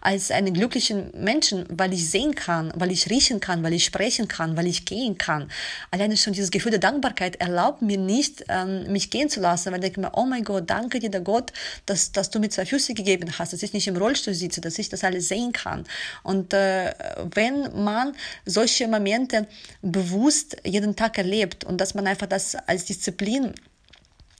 als 0.00 0.30
einen 0.30 0.54
glücklichen 0.54 1.10
Menschen, 1.16 1.66
weil 1.70 1.92
ich 1.92 2.08
sehen 2.08 2.34
kann, 2.34 2.72
weil 2.76 2.92
ich 2.92 3.10
riechen 3.10 3.40
kann, 3.40 3.62
weil 3.62 3.72
ich 3.72 3.84
sprechen 3.84 4.28
kann, 4.28 4.56
weil 4.56 4.66
ich 4.66 4.84
gehen 4.84 5.18
kann. 5.18 5.50
Alleine 5.90 6.16
schon 6.16 6.32
dieses 6.32 6.50
Gefühl 6.50 6.70
der 6.70 6.80
Dankbarkeit 6.80 7.36
erlaubt 7.36 7.82
mir 7.82 7.98
nicht, 7.98 8.44
ähm, 8.48 8.92
mich 8.92 9.10
gehen 9.10 9.28
zu 9.28 9.40
lassen, 9.40 9.72
weil 9.72 9.78
ich 9.78 9.92
denke 9.92 10.00
mir, 10.00 10.12
oh 10.14 10.24
mein 10.24 10.44
Gott, 10.44 10.70
danke 10.70 11.00
dir, 11.00 11.10
der 11.10 11.20
Gott, 11.20 11.52
dass, 11.86 12.12
dass 12.12 12.30
du 12.30 12.38
mir 12.38 12.48
zwei 12.48 12.66
Füße 12.66 12.94
gegeben 12.94 13.38
hast, 13.38 13.52
dass 13.52 13.62
ich 13.62 13.72
nicht 13.72 13.88
im 13.88 13.96
Rollstuhl 13.96 14.34
sitze, 14.34 14.60
dass 14.60 14.78
ich 14.78 14.88
das 14.88 15.02
alles 15.02 15.28
sehen 15.28 15.52
kann. 15.52 15.84
Und 16.22 16.52
äh, 16.52 16.92
wenn 17.34 17.82
man 17.82 18.14
solche 18.44 18.83
solche 18.84 18.88
Momente 18.88 19.46
bewusst 19.82 20.56
jeden 20.64 20.96
Tag 20.96 21.18
erlebt 21.18 21.64
und 21.64 21.80
dass 21.80 21.94
man 21.94 22.06
einfach 22.06 22.26
das 22.26 22.54
als 22.54 22.84
Disziplin 22.84 23.54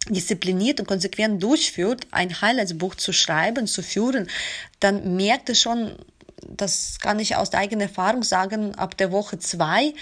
diszipliniert 0.09 0.81
und 0.81 0.87
konsequent 0.87 1.43
durchführt, 1.43 2.07
ein 2.11 2.43
Highlights-Buch 2.43 2.95
zu 2.95 3.13
schreiben, 3.13 3.67
zu 3.67 3.83
führen, 3.83 4.29
dann 4.81 5.17
merkt 5.17 5.49
es 5.49 5.63
schon, 5.63 5.97
das 6.47 6.99
kann 7.01 7.19
ich 7.19 7.37
aus 7.37 7.55
eigener 7.55 7.85
Erfahrung 7.85 8.23
sagen, 8.23 8.75
ab 8.75 8.99
der 8.99 9.13
Woche 9.13 9.39
zwei 9.39 9.95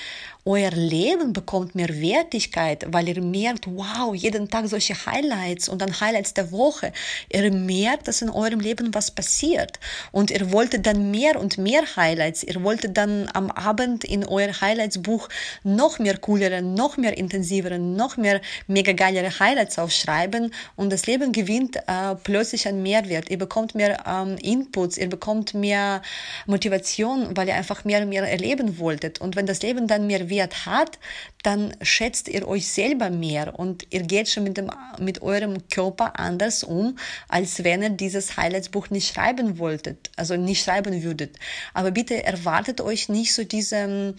euer 0.44 0.72
Leben 0.72 1.32
bekommt 1.32 1.76
mehr 1.76 1.88
Wertigkeit, 1.88 2.84
weil 2.88 3.08
ihr 3.08 3.22
merkt, 3.22 3.66
wow, 3.68 4.12
jeden 4.12 4.48
Tag 4.48 4.66
solche 4.66 4.94
Highlights 5.06 5.68
und 5.68 5.80
dann 5.80 6.00
Highlights 6.00 6.34
der 6.34 6.50
Woche. 6.50 6.92
Ihr 7.32 7.52
merkt, 7.52 8.08
dass 8.08 8.22
in 8.22 8.30
eurem 8.30 8.58
Leben 8.58 8.92
was 8.92 9.12
passiert. 9.12 9.78
Und 10.10 10.32
ihr 10.32 10.50
wolltet 10.50 10.86
dann 10.86 11.12
mehr 11.12 11.38
und 11.38 11.58
mehr 11.58 11.82
Highlights. 11.94 12.42
Ihr 12.42 12.60
wolltet 12.64 12.96
dann 12.96 13.28
am 13.32 13.52
Abend 13.52 14.02
in 14.02 14.26
euer 14.26 14.60
Highlights-Buch 14.60 15.28
noch 15.62 16.00
mehr 16.00 16.18
coolere, 16.18 16.60
noch 16.60 16.96
mehr 16.96 17.16
intensivere, 17.16 17.78
noch 17.78 18.16
mehr 18.16 18.40
mega 18.66 18.92
geilere 18.92 19.38
Highlights 19.38 19.78
aufschreiben. 19.78 20.52
Und 20.74 20.92
das 20.92 21.06
Leben 21.06 21.30
gewinnt 21.30 21.76
äh, 21.76 22.16
plötzlich 22.24 22.66
einen 22.66 22.82
Mehrwert. 22.82 23.30
Ihr 23.30 23.38
bekommt 23.38 23.76
mehr 23.76 24.04
ähm, 24.08 24.36
Inputs, 24.38 24.98
ihr 24.98 25.08
bekommt 25.08 25.54
mehr 25.54 26.02
Motivation, 26.46 27.36
weil 27.36 27.46
ihr 27.46 27.54
einfach 27.54 27.84
mehr 27.84 28.02
und 28.02 28.08
mehr 28.08 28.28
erleben 28.28 28.80
wolltet. 28.80 29.20
Und 29.20 29.36
wenn 29.36 29.46
das 29.46 29.62
Leben 29.62 29.86
dann 29.86 30.08
mehr 30.08 30.31
Wert 30.32 30.64
hat, 30.66 30.98
dann 31.42 31.74
schätzt 31.82 32.28
ihr 32.28 32.46
euch 32.46 32.68
selber 32.68 33.10
mehr 33.10 33.58
und 33.58 33.86
ihr 33.90 34.02
geht 34.02 34.28
schon 34.28 34.44
mit, 34.44 34.56
dem, 34.56 34.70
mit 34.98 35.22
eurem 35.22 35.68
Körper 35.68 36.18
anders 36.18 36.62
um, 36.62 36.96
als 37.28 37.64
wenn 37.64 37.82
ihr 37.82 37.90
dieses 37.90 38.36
Highlights-Buch 38.36 38.90
nicht 38.90 39.12
schreiben 39.12 39.58
wolltet, 39.58 40.10
also 40.16 40.36
nicht 40.36 40.64
schreiben 40.64 41.02
würdet. 41.02 41.36
Aber 41.74 41.90
bitte 41.90 42.22
erwartet 42.22 42.80
euch 42.80 43.08
nicht 43.08 43.34
so 43.34 43.42
diese 43.44 44.14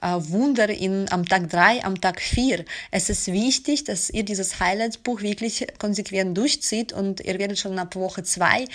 äh, 0.00 0.06
Wunder 0.06 0.68
in, 0.70 1.10
am 1.10 1.26
Tag 1.26 1.50
drei, 1.50 1.84
am 1.84 2.00
Tag 2.00 2.20
vier. 2.20 2.64
Es 2.90 3.10
ist 3.10 3.26
wichtig, 3.30 3.84
dass 3.84 4.08
ihr 4.08 4.22
dieses 4.22 4.58
Highlights-Buch 4.58 5.20
wirklich 5.20 5.66
konsequent 5.78 6.36
durchzieht 6.36 6.92
und 6.92 7.20
ihr 7.20 7.38
werdet 7.38 7.58
schon 7.58 7.78
ab 7.78 7.94
Woche 7.96 8.22
zwei 8.22 8.62
äh, 8.62 8.66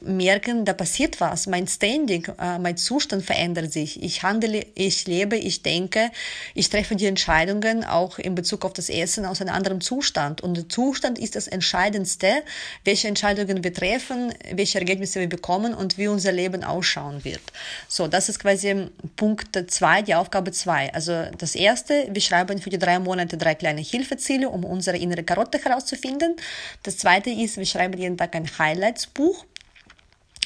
merken, 0.00 0.64
da 0.64 0.72
passiert 0.72 1.20
was. 1.20 1.46
Mein 1.46 1.66
Standing, 1.66 2.24
äh, 2.40 2.58
mein 2.58 2.78
Zustand 2.78 3.24
verändert 3.24 3.72
sich. 3.72 4.02
Ich 4.02 4.22
handle, 4.22 4.64
ich 4.74 5.06
lebe, 5.06 5.36
ich 5.36 5.62
denke, 5.62 6.10
ich 6.54 6.70
treffe 6.70 6.96
die 6.96 7.06
Entscheidungen 7.18 7.82
auch 7.82 8.20
in 8.20 8.36
Bezug 8.36 8.64
auf 8.64 8.72
das 8.74 8.88
Essen 8.88 9.26
aus 9.26 9.40
einem 9.40 9.52
anderen 9.52 9.80
Zustand. 9.80 10.40
Und 10.40 10.56
der 10.56 10.68
Zustand 10.68 11.18
ist 11.18 11.34
das 11.34 11.48
Entscheidendste, 11.48 12.44
welche 12.84 13.08
Entscheidungen 13.08 13.64
wir 13.64 13.74
treffen, 13.74 14.32
welche 14.52 14.78
Ergebnisse 14.78 15.18
wir 15.18 15.28
bekommen 15.28 15.74
und 15.74 15.98
wie 15.98 16.06
unser 16.06 16.30
Leben 16.30 16.62
ausschauen 16.62 17.24
wird. 17.24 17.40
So, 17.88 18.06
das 18.06 18.28
ist 18.28 18.38
quasi 18.38 18.88
Punkt 19.16 19.58
zwei, 19.68 20.02
die 20.02 20.14
Aufgabe 20.14 20.52
zwei. 20.52 20.94
Also 20.94 21.24
das 21.36 21.56
erste, 21.56 22.06
wir 22.08 22.22
schreiben 22.22 22.60
für 22.60 22.70
die 22.70 22.78
drei 22.78 23.00
Monate 23.00 23.36
drei 23.36 23.56
kleine 23.56 23.80
Hilfeziele, 23.80 24.48
um 24.48 24.64
unsere 24.64 24.96
innere 24.96 25.24
Karotte 25.24 25.58
herauszufinden. 25.58 26.36
Das 26.84 26.98
zweite 26.98 27.30
ist, 27.30 27.56
wir 27.56 27.66
schreiben 27.66 27.98
jeden 27.98 28.16
Tag 28.16 28.36
ein 28.36 28.48
Highlights-Buch. 28.58 29.44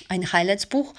Ein 0.08 0.32
Highlights-Buch 0.32 0.94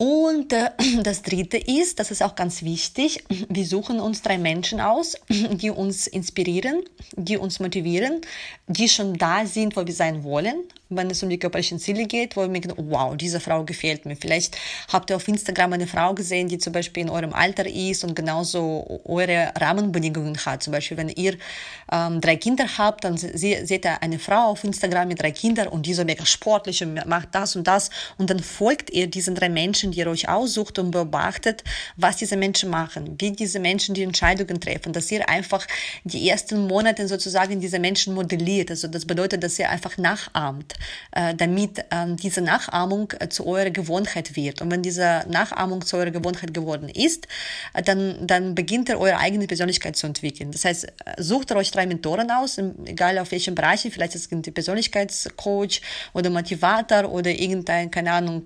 und 0.00 0.54
äh, 0.54 0.70
das 1.02 1.20
Dritte 1.20 1.58
ist, 1.58 1.98
das 1.98 2.10
ist 2.10 2.22
auch 2.22 2.34
ganz 2.34 2.62
wichtig, 2.62 3.22
wir 3.50 3.66
suchen 3.66 4.00
uns 4.00 4.22
drei 4.22 4.38
Menschen 4.38 4.80
aus, 4.80 5.14
die 5.28 5.70
uns 5.70 6.06
inspirieren, 6.06 6.82
die 7.16 7.36
uns 7.36 7.60
motivieren, 7.60 8.22
die 8.66 8.88
schon 8.88 9.18
da 9.18 9.44
sind, 9.44 9.76
wo 9.76 9.86
wir 9.86 9.92
sein 9.92 10.24
wollen, 10.24 10.64
wenn 10.90 11.10
es 11.10 11.22
um 11.22 11.30
die 11.30 11.38
körperlichen 11.38 11.78
Ziele 11.78 12.04
geht, 12.04 12.36
wo 12.36 12.42
wir 12.42 12.48
denken, 12.48 12.72
wow, 12.76 13.16
diese 13.16 13.40
Frau 13.40 13.64
gefällt 13.64 14.06
mir. 14.06 14.16
Vielleicht 14.16 14.56
habt 14.92 15.10
ihr 15.10 15.16
auf 15.16 15.26
Instagram 15.28 15.72
eine 15.72 15.86
Frau 15.86 16.14
gesehen, 16.14 16.48
die 16.48 16.58
zum 16.58 16.72
Beispiel 16.72 17.04
in 17.04 17.10
eurem 17.10 17.32
Alter 17.32 17.66
ist 17.66 18.04
und 18.04 18.14
genauso 18.16 19.00
eure 19.04 19.52
Rahmenbedingungen 19.58 20.36
hat. 20.44 20.62
Zum 20.62 20.72
Beispiel, 20.72 20.96
wenn 20.96 21.08
ihr 21.08 21.36
ähm, 21.92 22.20
drei 22.20 22.36
Kinder 22.36 22.66
habt, 22.76 23.04
dann 23.04 23.16
se 23.16 23.30
seht 23.66 23.84
ihr 23.84 24.02
eine 24.02 24.18
Frau 24.18 24.50
auf 24.50 24.64
Instagram 24.64 25.08
mit 25.08 25.22
drei 25.22 25.30
Kindern 25.30 25.68
und 25.68 25.86
die 25.86 25.94
so 25.94 26.04
mega 26.04 26.26
sportlich 26.26 26.82
und 26.82 27.06
macht 27.06 27.28
das 27.32 27.56
und 27.56 27.66
das 27.66 27.90
und 28.18 28.30
dann 28.30 28.40
folgt 28.40 28.90
ihr 28.90 29.06
diesen 29.06 29.34
drei 29.34 29.48
Menschen, 29.48 29.92
die 29.92 30.00
ihr 30.00 30.08
euch 30.08 30.28
aussucht 30.28 30.78
und 30.78 30.90
beobachtet, 30.90 31.62
was 31.96 32.16
diese 32.16 32.36
Menschen 32.36 32.70
machen, 32.70 33.16
wie 33.18 33.30
diese 33.30 33.60
Menschen 33.60 33.94
die 33.94 34.02
Entscheidungen 34.02 34.60
treffen, 34.60 34.92
dass 34.92 35.10
ihr 35.12 35.28
einfach 35.28 35.66
die 36.04 36.28
ersten 36.28 36.66
Monate 36.66 37.06
sozusagen 37.06 37.60
diese 37.60 37.78
Menschen 37.78 38.14
modelliert. 38.14 38.70
Also 38.70 38.88
das 38.88 39.04
bedeutet, 39.04 39.42
dass 39.44 39.58
ihr 39.58 39.70
einfach 39.70 39.96
nachahmt. 39.98 40.74
Äh, 41.12 41.34
damit 41.34 41.84
ähm, 41.90 42.16
diese 42.16 42.40
Nachahmung 42.40 43.12
äh, 43.18 43.28
zu 43.28 43.46
eurer 43.46 43.70
Gewohnheit 43.70 44.36
wird. 44.36 44.62
Und 44.62 44.70
wenn 44.70 44.82
diese 44.82 45.24
Nachahmung 45.28 45.84
zu 45.84 45.96
eurer 45.96 46.10
Gewohnheit 46.10 46.54
geworden 46.54 46.88
ist, 46.88 47.26
äh, 47.74 47.82
dann, 47.82 48.26
dann 48.26 48.54
beginnt 48.54 48.88
ihr 48.88 48.98
eure 48.98 49.18
eigene 49.18 49.46
Persönlichkeit 49.46 49.96
zu 49.96 50.06
entwickeln. 50.06 50.52
Das 50.52 50.64
heißt, 50.64 50.86
sucht 51.18 51.52
euch 51.52 51.70
drei 51.70 51.86
Mentoren 51.86 52.30
aus, 52.30 52.58
egal 52.84 53.18
auf 53.18 53.32
welchem 53.32 53.54
Bereich, 53.54 53.80
vielleicht 53.90 54.14
ist 54.14 54.26
es 54.26 54.32
ein 54.32 54.42
Persönlichkeitscoach 54.42 55.80
oder 56.12 56.30
Motivator 56.30 57.10
oder 57.10 57.30
irgendein, 57.30 57.90
keine 57.90 58.12
Ahnung, 58.12 58.44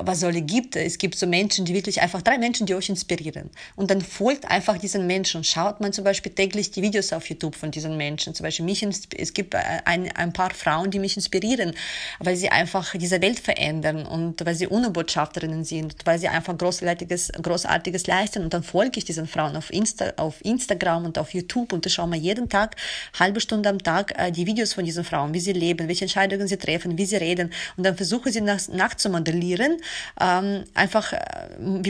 was 0.00 0.20
soll 0.20 0.36
es 0.36 0.46
gibt. 0.46 0.76
Es 0.76 0.98
gibt 0.98 1.16
so 1.16 1.26
Menschen, 1.26 1.64
die 1.64 1.74
wirklich 1.74 2.00
einfach 2.00 2.22
drei 2.22 2.38
Menschen, 2.38 2.66
die 2.66 2.74
euch 2.74 2.88
inspirieren. 2.88 3.50
Und 3.76 3.90
dann 3.90 4.00
folgt 4.00 4.50
einfach 4.50 4.78
diesen 4.78 5.06
Menschen. 5.06 5.44
Schaut 5.44 5.80
man 5.80 5.92
zum 5.92 6.04
Beispiel 6.04 6.32
täglich 6.32 6.70
die 6.70 6.82
Videos 6.82 7.12
auf 7.12 7.28
YouTube 7.28 7.54
von 7.54 7.70
diesen 7.70 7.96
Menschen. 7.96 8.34
Zum 8.34 8.44
Beispiel 8.44 8.64
mich, 8.64 8.82
es 8.82 9.34
gibt 9.34 9.54
ein, 9.54 10.10
ein 10.12 10.32
paar 10.32 10.50
Frauen, 10.50 10.90
die 10.90 10.98
mich 10.98 11.16
inspirieren, 11.16 11.74
weil 12.18 12.36
sie 12.36 12.48
einfach 12.48 12.94
diese 12.94 13.20
Welt 13.20 13.38
verändern 13.38 14.06
und 14.06 14.44
weil 14.44 14.54
sie 14.54 14.66
UNO-Botschafterinnen 14.66 15.64
sind, 15.64 15.96
weil 16.04 16.18
sie 16.18 16.28
einfach 16.28 16.56
großartiges, 16.56 17.32
großartiges 17.42 18.06
leisten. 18.06 18.44
Und 18.44 18.54
dann 18.54 18.62
folge 18.62 18.98
ich 18.98 19.04
diesen 19.04 19.26
Frauen 19.26 19.56
auf, 19.56 19.72
Insta, 19.72 20.12
auf 20.16 20.44
Instagram 20.44 21.06
und 21.06 21.18
auf 21.18 21.34
YouTube 21.34 21.72
und 21.72 21.84
da 21.84 21.90
schaue 21.90 22.08
mir 22.08 22.18
jeden 22.18 22.48
Tag, 22.48 22.76
halbe 23.18 23.40
Stunde 23.40 23.68
am 23.68 23.82
Tag, 23.82 24.14
äh, 24.18 24.30
die 24.30 24.46
Videos 24.46 24.74
von 24.74 24.84
diesen 24.84 25.04
Frauen, 25.04 25.34
wie 25.34 25.40
sie 25.40 25.52
leben, 25.52 25.88
welche 25.88 26.04
Entscheidungen 26.04 26.48
sie 26.48 26.56
treffen, 26.56 26.96
wie 26.98 27.06
sie 27.06 27.16
reden. 27.16 27.52
Und 27.76 27.84
dann 27.84 27.96
versuche 27.96 28.28
ich 28.28 28.34
sie 28.34 28.40
nach, 28.40 28.66
nachzumodellieren 28.68 29.78
ähm, 30.20 30.64
einfach, 30.74 31.12
äh, 31.12 31.18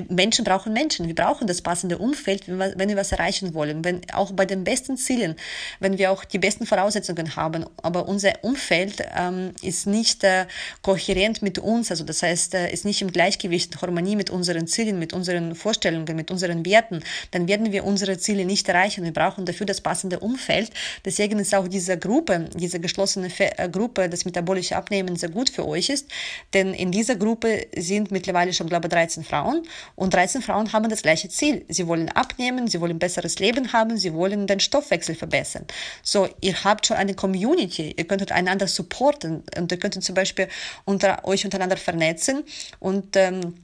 Menschen 0.08 0.44
brauchen 0.44 0.72
Menschen. 0.72 1.06
Wir 1.06 1.14
brauchen 1.14 1.46
das 1.46 1.62
passende 1.62 1.98
Umfeld, 1.98 2.48
wenn 2.48 2.58
wir, 2.58 2.74
wenn 2.76 2.88
wir 2.88 2.96
was 2.96 3.12
erreichen 3.12 3.54
wollen. 3.54 3.84
Wenn, 3.84 4.00
auch 4.12 4.32
bei 4.32 4.46
den 4.46 4.64
besten 4.64 4.96
Zielen, 4.96 5.36
wenn 5.80 5.98
wir 5.98 6.10
auch 6.10 6.24
die 6.24 6.38
besten 6.38 6.66
Voraussetzungen 6.66 7.36
haben, 7.36 7.64
aber 7.82 8.08
unser 8.08 8.32
Umfeld 8.42 9.02
ähm, 9.16 9.52
ist 9.62 9.86
nicht 9.86 10.24
äh, 10.24 10.46
kohärent 10.82 11.42
mit 11.42 11.58
uns, 11.58 11.90
also 11.90 12.04
das 12.04 12.22
heißt, 12.22 12.54
äh, 12.54 12.72
ist 12.72 12.84
nicht 12.84 13.02
im 13.02 13.12
Gleichgewicht, 13.12 13.80
Harmonie 13.80 14.16
mit 14.16 14.30
unseren 14.30 14.66
Zielen, 14.66 14.98
mit 14.98 15.12
unseren 15.12 15.54
Vorstellungen, 15.54 16.16
mit 16.16 16.30
unseren 16.30 16.64
Werten, 16.64 17.02
dann 17.30 17.48
werden 17.48 17.72
wir 17.72 17.84
unsere 17.84 18.18
Ziele 18.18 18.44
nicht 18.44 18.68
erreichen. 18.68 19.04
Wir 19.04 19.12
brauchen 19.12 19.44
dafür 19.44 19.66
das 19.66 19.80
passende 19.80 20.20
Umfeld. 20.20 20.70
Deswegen 21.04 21.38
ist 21.38 21.54
auch 21.54 21.68
diese 21.68 21.98
Gruppe, 21.98 22.48
diese 22.54 22.80
geschlossene 22.80 23.28
äh, 23.38 23.68
Gruppe, 23.68 24.08
das 24.08 24.24
metabolische 24.24 24.76
Abnehmen 24.76 25.16
sehr 25.16 25.30
gut 25.30 25.50
für 25.50 25.66
euch 25.66 25.88
ist, 25.88 26.08
denn 26.54 26.74
in 26.74 26.92
dieser 26.92 27.16
Gruppe 27.16 27.66
sind 27.88 28.12
mittlerweile 28.12 28.52
schon, 28.52 28.68
glaube 28.68 28.86
ich, 28.86 28.92
13 28.92 29.24
Frauen. 29.24 29.62
Und 29.96 30.14
13 30.14 30.42
Frauen 30.42 30.72
haben 30.72 30.88
das 30.88 31.02
gleiche 31.02 31.28
Ziel. 31.28 31.64
Sie 31.68 31.86
wollen 31.88 32.08
abnehmen, 32.10 32.68
sie 32.68 32.80
wollen 32.80 32.92
ein 32.92 32.98
besseres 32.98 33.38
Leben 33.40 33.72
haben, 33.72 33.98
sie 33.98 34.14
wollen 34.14 34.46
den 34.46 34.60
Stoffwechsel 34.60 35.14
verbessern. 35.14 35.64
So, 36.02 36.28
ihr 36.40 36.62
habt 36.64 36.86
schon 36.86 36.96
eine 36.96 37.14
Community, 37.14 37.94
ihr 37.96 38.06
könntet 38.06 38.30
einander 38.32 38.68
supporten 38.68 39.42
und 39.56 39.72
ihr 39.72 39.78
könntet 39.78 40.04
zum 40.04 40.14
Beispiel 40.14 40.48
unter, 40.84 41.24
euch 41.24 41.44
untereinander 41.44 41.76
vernetzen 41.76 42.44
und 42.78 43.16
ähm, 43.16 43.54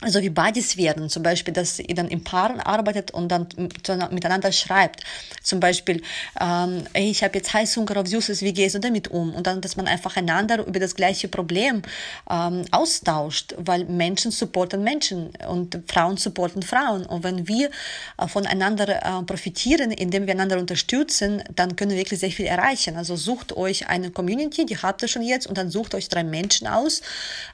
also 0.00 0.20
wie 0.22 0.30
Buddies 0.30 0.76
werden, 0.76 1.08
zum 1.08 1.22
Beispiel, 1.22 1.54
dass 1.54 1.78
ihr 1.78 1.94
dann 1.94 2.08
im 2.08 2.24
Paaren 2.24 2.60
arbeitet 2.60 3.12
und 3.12 3.28
dann 3.28 3.46
miteinander 4.10 4.50
schreibt. 4.50 5.02
Zum 5.42 5.60
Beispiel, 5.60 6.02
ähm, 6.40 6.84
ich 6.94 7.22
habe 7.22 7.36
jetzt 7.36 7.54
Heißhunger 7.54 7.98
auf 7.98 8.08
Süßes, 8.08 8.42
wie 8.42 8.52
gehst 8.52 8.74
du 8.74 8.80
damit 8.80 9.08
um? 9.08 9.34
Und 9.34 9.46
dann, 9.46 9.60
dass 9.60 9.76
man 9.76 9.86
einfach 9.86 10.16
einander 10.16 10.66
über 10.66 10.80
das 10.80 10.96
gleiche 10.96 11.28
Problem 11.28 11.82
ähm, 12.28 12.64
austauscht, 12.72 13.54
weil 13.56 13.84
Menschen 13.84 14.30
supporten 14.30 14.82
Menschen 14.82 15.30
und 15.48 15.78
Frauen 15.86 16.16
supporten 16.16 16.62
Frauen. 16.62 17.06
Und 17.06 17.22
wenn 17.22 17.46
wir 17.46 17.70
äh, 18.18 18.26
voneinander 18.26 18.88
äh, 18.88 19.22
profitieren, 19.22 19.92
indem 19.92 20.26
wir 20.26 20.34
einander 20.34 20.58
unterstützen, 20.58 21.42
dann 21.54 21.76
können 21.76 21.92
wir 21.92 21.98
wirklich 21.98 22.20
sehr 22.20 22.32
viel 22.32 22.46
erreichen. 22.46 22.96
Also 22.96 23.14
sucht 23.14 23.56
euch 23.56 23.88
eine 23.88 24.10
Community, 24.10 24.66
die 24.66 24.76
habt 24.76 25.02
ihr 25.02 25.08
schon 25.08 25.22
jetzt, 25.22 25.46
und 25.46 25.56
dann 25.56 25.70
sucht 25.70 25.94
euch 25.94 26.08
drei 26.08 26.24
Menschen 26.24 26.66
aus, 26.66 27.00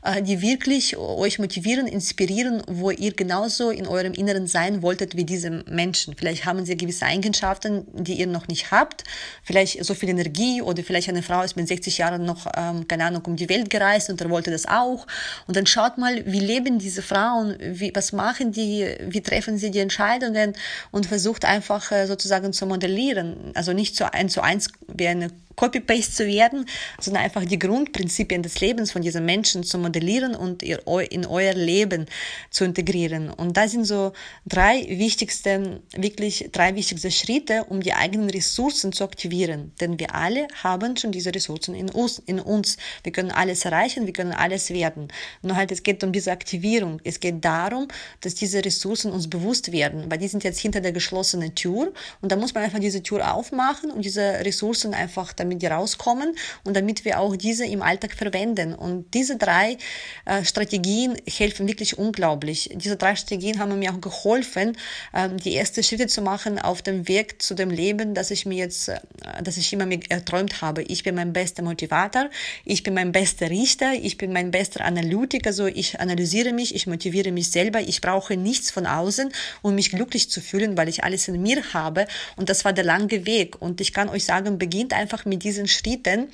äh, 0.02 0.22
die 0.22 0.40
wirklich 0.40 0.96
euch 0.96 1.38
motivieren, 1.38 1.86
inspirieren, 1.86 2.29
inspirieren, 2.30 2.62
wo 2.68 2.90
ihr 2.90 3.12
genauso 3.12 3.70
in 3.70 3.86
eurem 3.86 4.12
Inneren 4.12 4.46
sein 4.46 4.82
wolltet 4.82 5.16
wie 5.16 5.24
diese 5.24 5.50
Menschen. 5.68 6.14
Vielleicht 6.16 6.44
haben 6.44 6.64
sie 6.64 6.76
gewisse 6.76 7.06
Eigenschaften, 7.06 7.86
die 7.92 8.14
ihr 8.14 8.26
noch 8.26 8.48
nicht 8.48 8.70
habt. 8.70 9.04
Vielleicht 9.42 9.84
so 9.84 9.94
viel 9.94 10.08
Energie 10.08 10.62
oder 10.62 10.82
vielleicht 10.82 11.08
eine 11.08 11.22
Frau 11.22 11.42
ist 11.42 11.56
mit 11.56 11.66
60 11.66 11.98
Jahren 11.98 12.24
noch, 12.24 12.46
ähm, 12.56 12.86
keine 12.86 13.04
Ahnung, 13.04 13.22
um 13.26 13.36
die 13.36 13.48
Welt 13.48 13.70
gereist 13.70 14.10
und 14.10 14.20
er 14.20 14.30
wollte 14.30 14.50
das 14.50 14.66
auch. 14.66 15.06
Und 15.46 15.56
dann 15.56 15.66
schaut 15.66 15.98
mal, 15.98 16.24
wie 16.26 16.40
leben 16.40 16.78
diese 16.78 17.02
Frauen, 17.02 17.56
wie, 17.60 17.92
was 17.94 18.12
machen 18.12 18.52
die, 18.52 18.86
wie 19.08 19.20
treffen 19.20 19.58
sie 19.58 19.70
die 19.70 19.80
Entscheidungen 19.80 20.54
und 20.90 21.06
versucht 21.06 21.44
einfach 21.44 21.90
äh, 21.90 22.06
sozusagen 22.06 22.52
zu 22.52 22.66
modellieren. 22.66 23.52
Also 23.54 23.72
nicht 23.72 23.96
so 23.96 24.04
eins 24.04 24.32
zu 24.32 24.42
eins 24.42 24.68
wie 24.94 25.08
eine 25.08 25.30
Copy-Paste 25.60 26.12
zu 26.12 26.26
werden, 26.26 26.64
sondern 26.98 27.22
einfach 27.22 27.44
die 27.44 27.58
Grundprinzipien 27.58 28.42
des 28.42 28.60
Lebens 28.60 28.92
von 28.92 29.02
diesen 29.02 29.26
Menschen 29.26 29.62
zu 29.62 29.76
modellieren 29.76 30.34
und 30.34 30.62
in 30.62 31.26
euer 31.26 31.52
Leben 31.52 32.06
zu 32.48 32.64
integrieren. 32.64 33.28
Und 33.28 33.58
da 33.58 33.68
sind 33.68 33.84
so 33.84 34.12
drei 34.46 34.86
wichtigste, 34.88 35.82
wirklich 35.94 36.48
drei 36.52 36.74
wichtigste 36.74 37.10
Schritte, 37.10 37.64
um 37.68 37.82
die 37.82 37.92
eigenen 37.92 38.30
Ressourcen 38.30 38.92
zu 38.92 39.04
aktivieren. 39.04 39.72
Denn 39.82 39.98
wir 39.98 40.14
alle 40.14 40.48
haben 40.62 40.96
schon 40.96 41.12
diese 41.12 41.34
Ressourcen 41.34 41.74
in 41.74 41.90
uns. 41.90 42.22
In 42.24 42.40
uns. 42.40 42.78
Wir 43.02 43.12
können 43.12 43.30
alles 43.30 43.66
erreichen, 43.66 44.06
wir 44.06 44.14
können 44.14 44.32
alles 44.32 44.70
werden. 44.70 45.08
Nur 45.42 45.56
halt, 45.56 45.72
es 45.72 45.82
geht 45.82 46.02
um 46.02 46.12
diese 46.12 46.32
Aktivierung. 46.32 47.00
Es 47.04 47.20
geht 47.20 47.44
darum, 47.44 47.88
dass 48.22 48.34
diese 48.34 48.64
Ressourcen 48.64 49.12
uns 49.12 49.28
bewusst 49.28 49.72
werden, 49.72 50.10
weil 50.10 50.16
die 50.16 50.28
sind 50.28 50.42
jetzt 50.42 50.58
hinter 50.58 50.80
der 50.80 50.92
geschlossenen 50.92 51.54
Tür 51.54 51.92
und 52.22 52.32
da 52.32 52.36
muss 52.36 52.54
man 52.54 52.64
einfach 52.64 52.78
diese 52.78 53.02
Tür 53.02 53.34
aufmachen 53.34 53.90
und 53.90 54.06
diese 54.06 54.22
Ressourcen 54.22 54.94
einfach 54.94 55.34
damit 55.34 55.49
damit 55.50 55.62
die 55.62 55.66
rauskommen 55.66 56.34
und 56.64 56.76
damit 56.76 57.04
wir 57.04 57.18
auch 57.18 57.36
diese 57.36 57.66
im 57.66 57.82
Alltag 57.82 58.12
verwenden. 58.12 58.74
Und 58.74 59.12
diese 59.14 59.36
drei 59.36 59.76
äh, 60.24 60.44
Strategien 60.44 61.16
helfen 61.26 61.66
wirklich 61.66 61.98
unglaublich. 61.98 62.70
Diese 62.74 62.96
drei 62.96 63.16
Strategien 63.16 63.58
haben 63.58 63.78
mir 63.78 63.92
auch 63.92 64.00
geholfen, 64.00 64.76
ähm, 65.14 65.36
die 65.38 65.56
ersten 65.56 65.82
Schritte 65.82 66.06
zu 66.06 66.22
machen 66.22 66.58
auf 66.58 66.82
dem 66.82 67.08
Weg 67.08 67.42
zu 67.42 67.54
dem 67.54 67.70
Leben, 67.70 68.14
das 68.14 68.30
ich 68.30 68.46
mir 68.46 68.58
jetzt, 68.58 68.88
äh, 68.88 69.00
das 69.42 69.56
ich 69.56 69.72
immer 69.72 69.86
mir 69.86 70.00
erträumt 70.08 70.62
habe. 70.62 70.82
Ich 70.82 71.02
bin 71.02 71.14
mein 71.14 71.32
bester 71.32 71.62
Motivator, 71.62 72.30
ich 72.64 72.82
bin 72.82 72.94
mein 72.94 73.12
bester 73.12 73.50
Richter, 73.50 73.92
ich 73.94 74.16
bin 74.16 74.32
mein 74.32 74.50
bester 74.50 74.84
Analytiker, 74.84 75.50
also 75.50 75.66
ich 75.66 75.98
analysiere 75.98 76.52
mich, 76.52 76.74
ich 76.74 76.86
motiviere 76.86 77.32
mich 77.32 77.50
selber, 77.50 77.80
ich 77.80 78.00
brauche 78.00 78.36
nichts 78.36 78.70
von 78.70 78.86
außen, 78.86 79.32
um 79.62 79.74
mich 79.74 79.90
glücklich 79.90 80.30
zu 80.30 80.40
fühlen, 80.40 80.76
weil 80.76 80.88
ich 80.88 81.02
alles 81.02 81.26
in 81.26 81.42
mir 81.42 81.62
habe. 81.72 82.06
Und 82.36 82.48
das 82.48 82.64
war 82.64 82.72
der 82.72 82.84
lange 82.84 83.26
Weg. 83.26 83.60
Und 83.60 83.80
ich 83.80 83.92
kann 83.92 84.08
euch 84.08 84.24
sagen, 84.24 84.58
beginnt 84.58 84.92
einfach 84.92 85.24
mit 85.24 85.29
diesen 85.38 85.68
Schritten. 85.68 86.28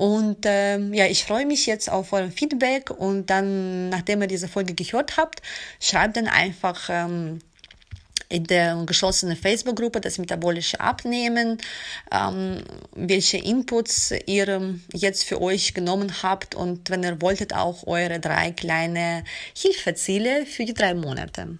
Und 0.00 0.38
ähm, 0.44 0.94
ja, 0.94 1.06
ich 1.06 1.24
freue 1.24 1.44
mich 1.44 1.66
jetzt 1.66 1.90
auf 1.90 2.12
euer 2.14 2.30
Feedback 2.30 2.90
und 2.90 3.28
dann, 3.28 3.90
nachdem 3.90 4.22
ihr 4.22 4.28
diese 4.28 4.48
Folge 4.48 4.72
gehört 4.74 5.18
habt, 5.18 5.42
schreibt 5.78 6.16
dann 6.16 6.26
einfach 6.26 6.88
ähm, 6.88 7.40
in 8.30 8.44
der 8.44 8.82
geschlossenen 8.86 9.36
Facebook-Gruppe 9.36 10.00
das 10.00 10.16
metabolische 10.16 10.80
Abnehmen, 10.80 11.58
ähm, 12.10 12.62
welche 12.94 13.36
Inputs 13.36 14.14
ihr 14.24 14.76
jetzt 14.94 15.24
für 15.24 15.42
euch 15.42 15.74
genommen 15.74 16.22
habt 16.22 16.54
und 16.54 16.88
wenn 16.88 17.02
ihr 17.02 17.20
wolltet 17.20 17.54
auch 17.54 17.86
eure 17.86 18.20
drei 18.20 18.52
kleine 18.52 19.24
Hilfeziele 19.54 20.46
für 20.46 20.64
die 20.64 20.74
drei 20.74 20.94
Monate. 20.94 21.58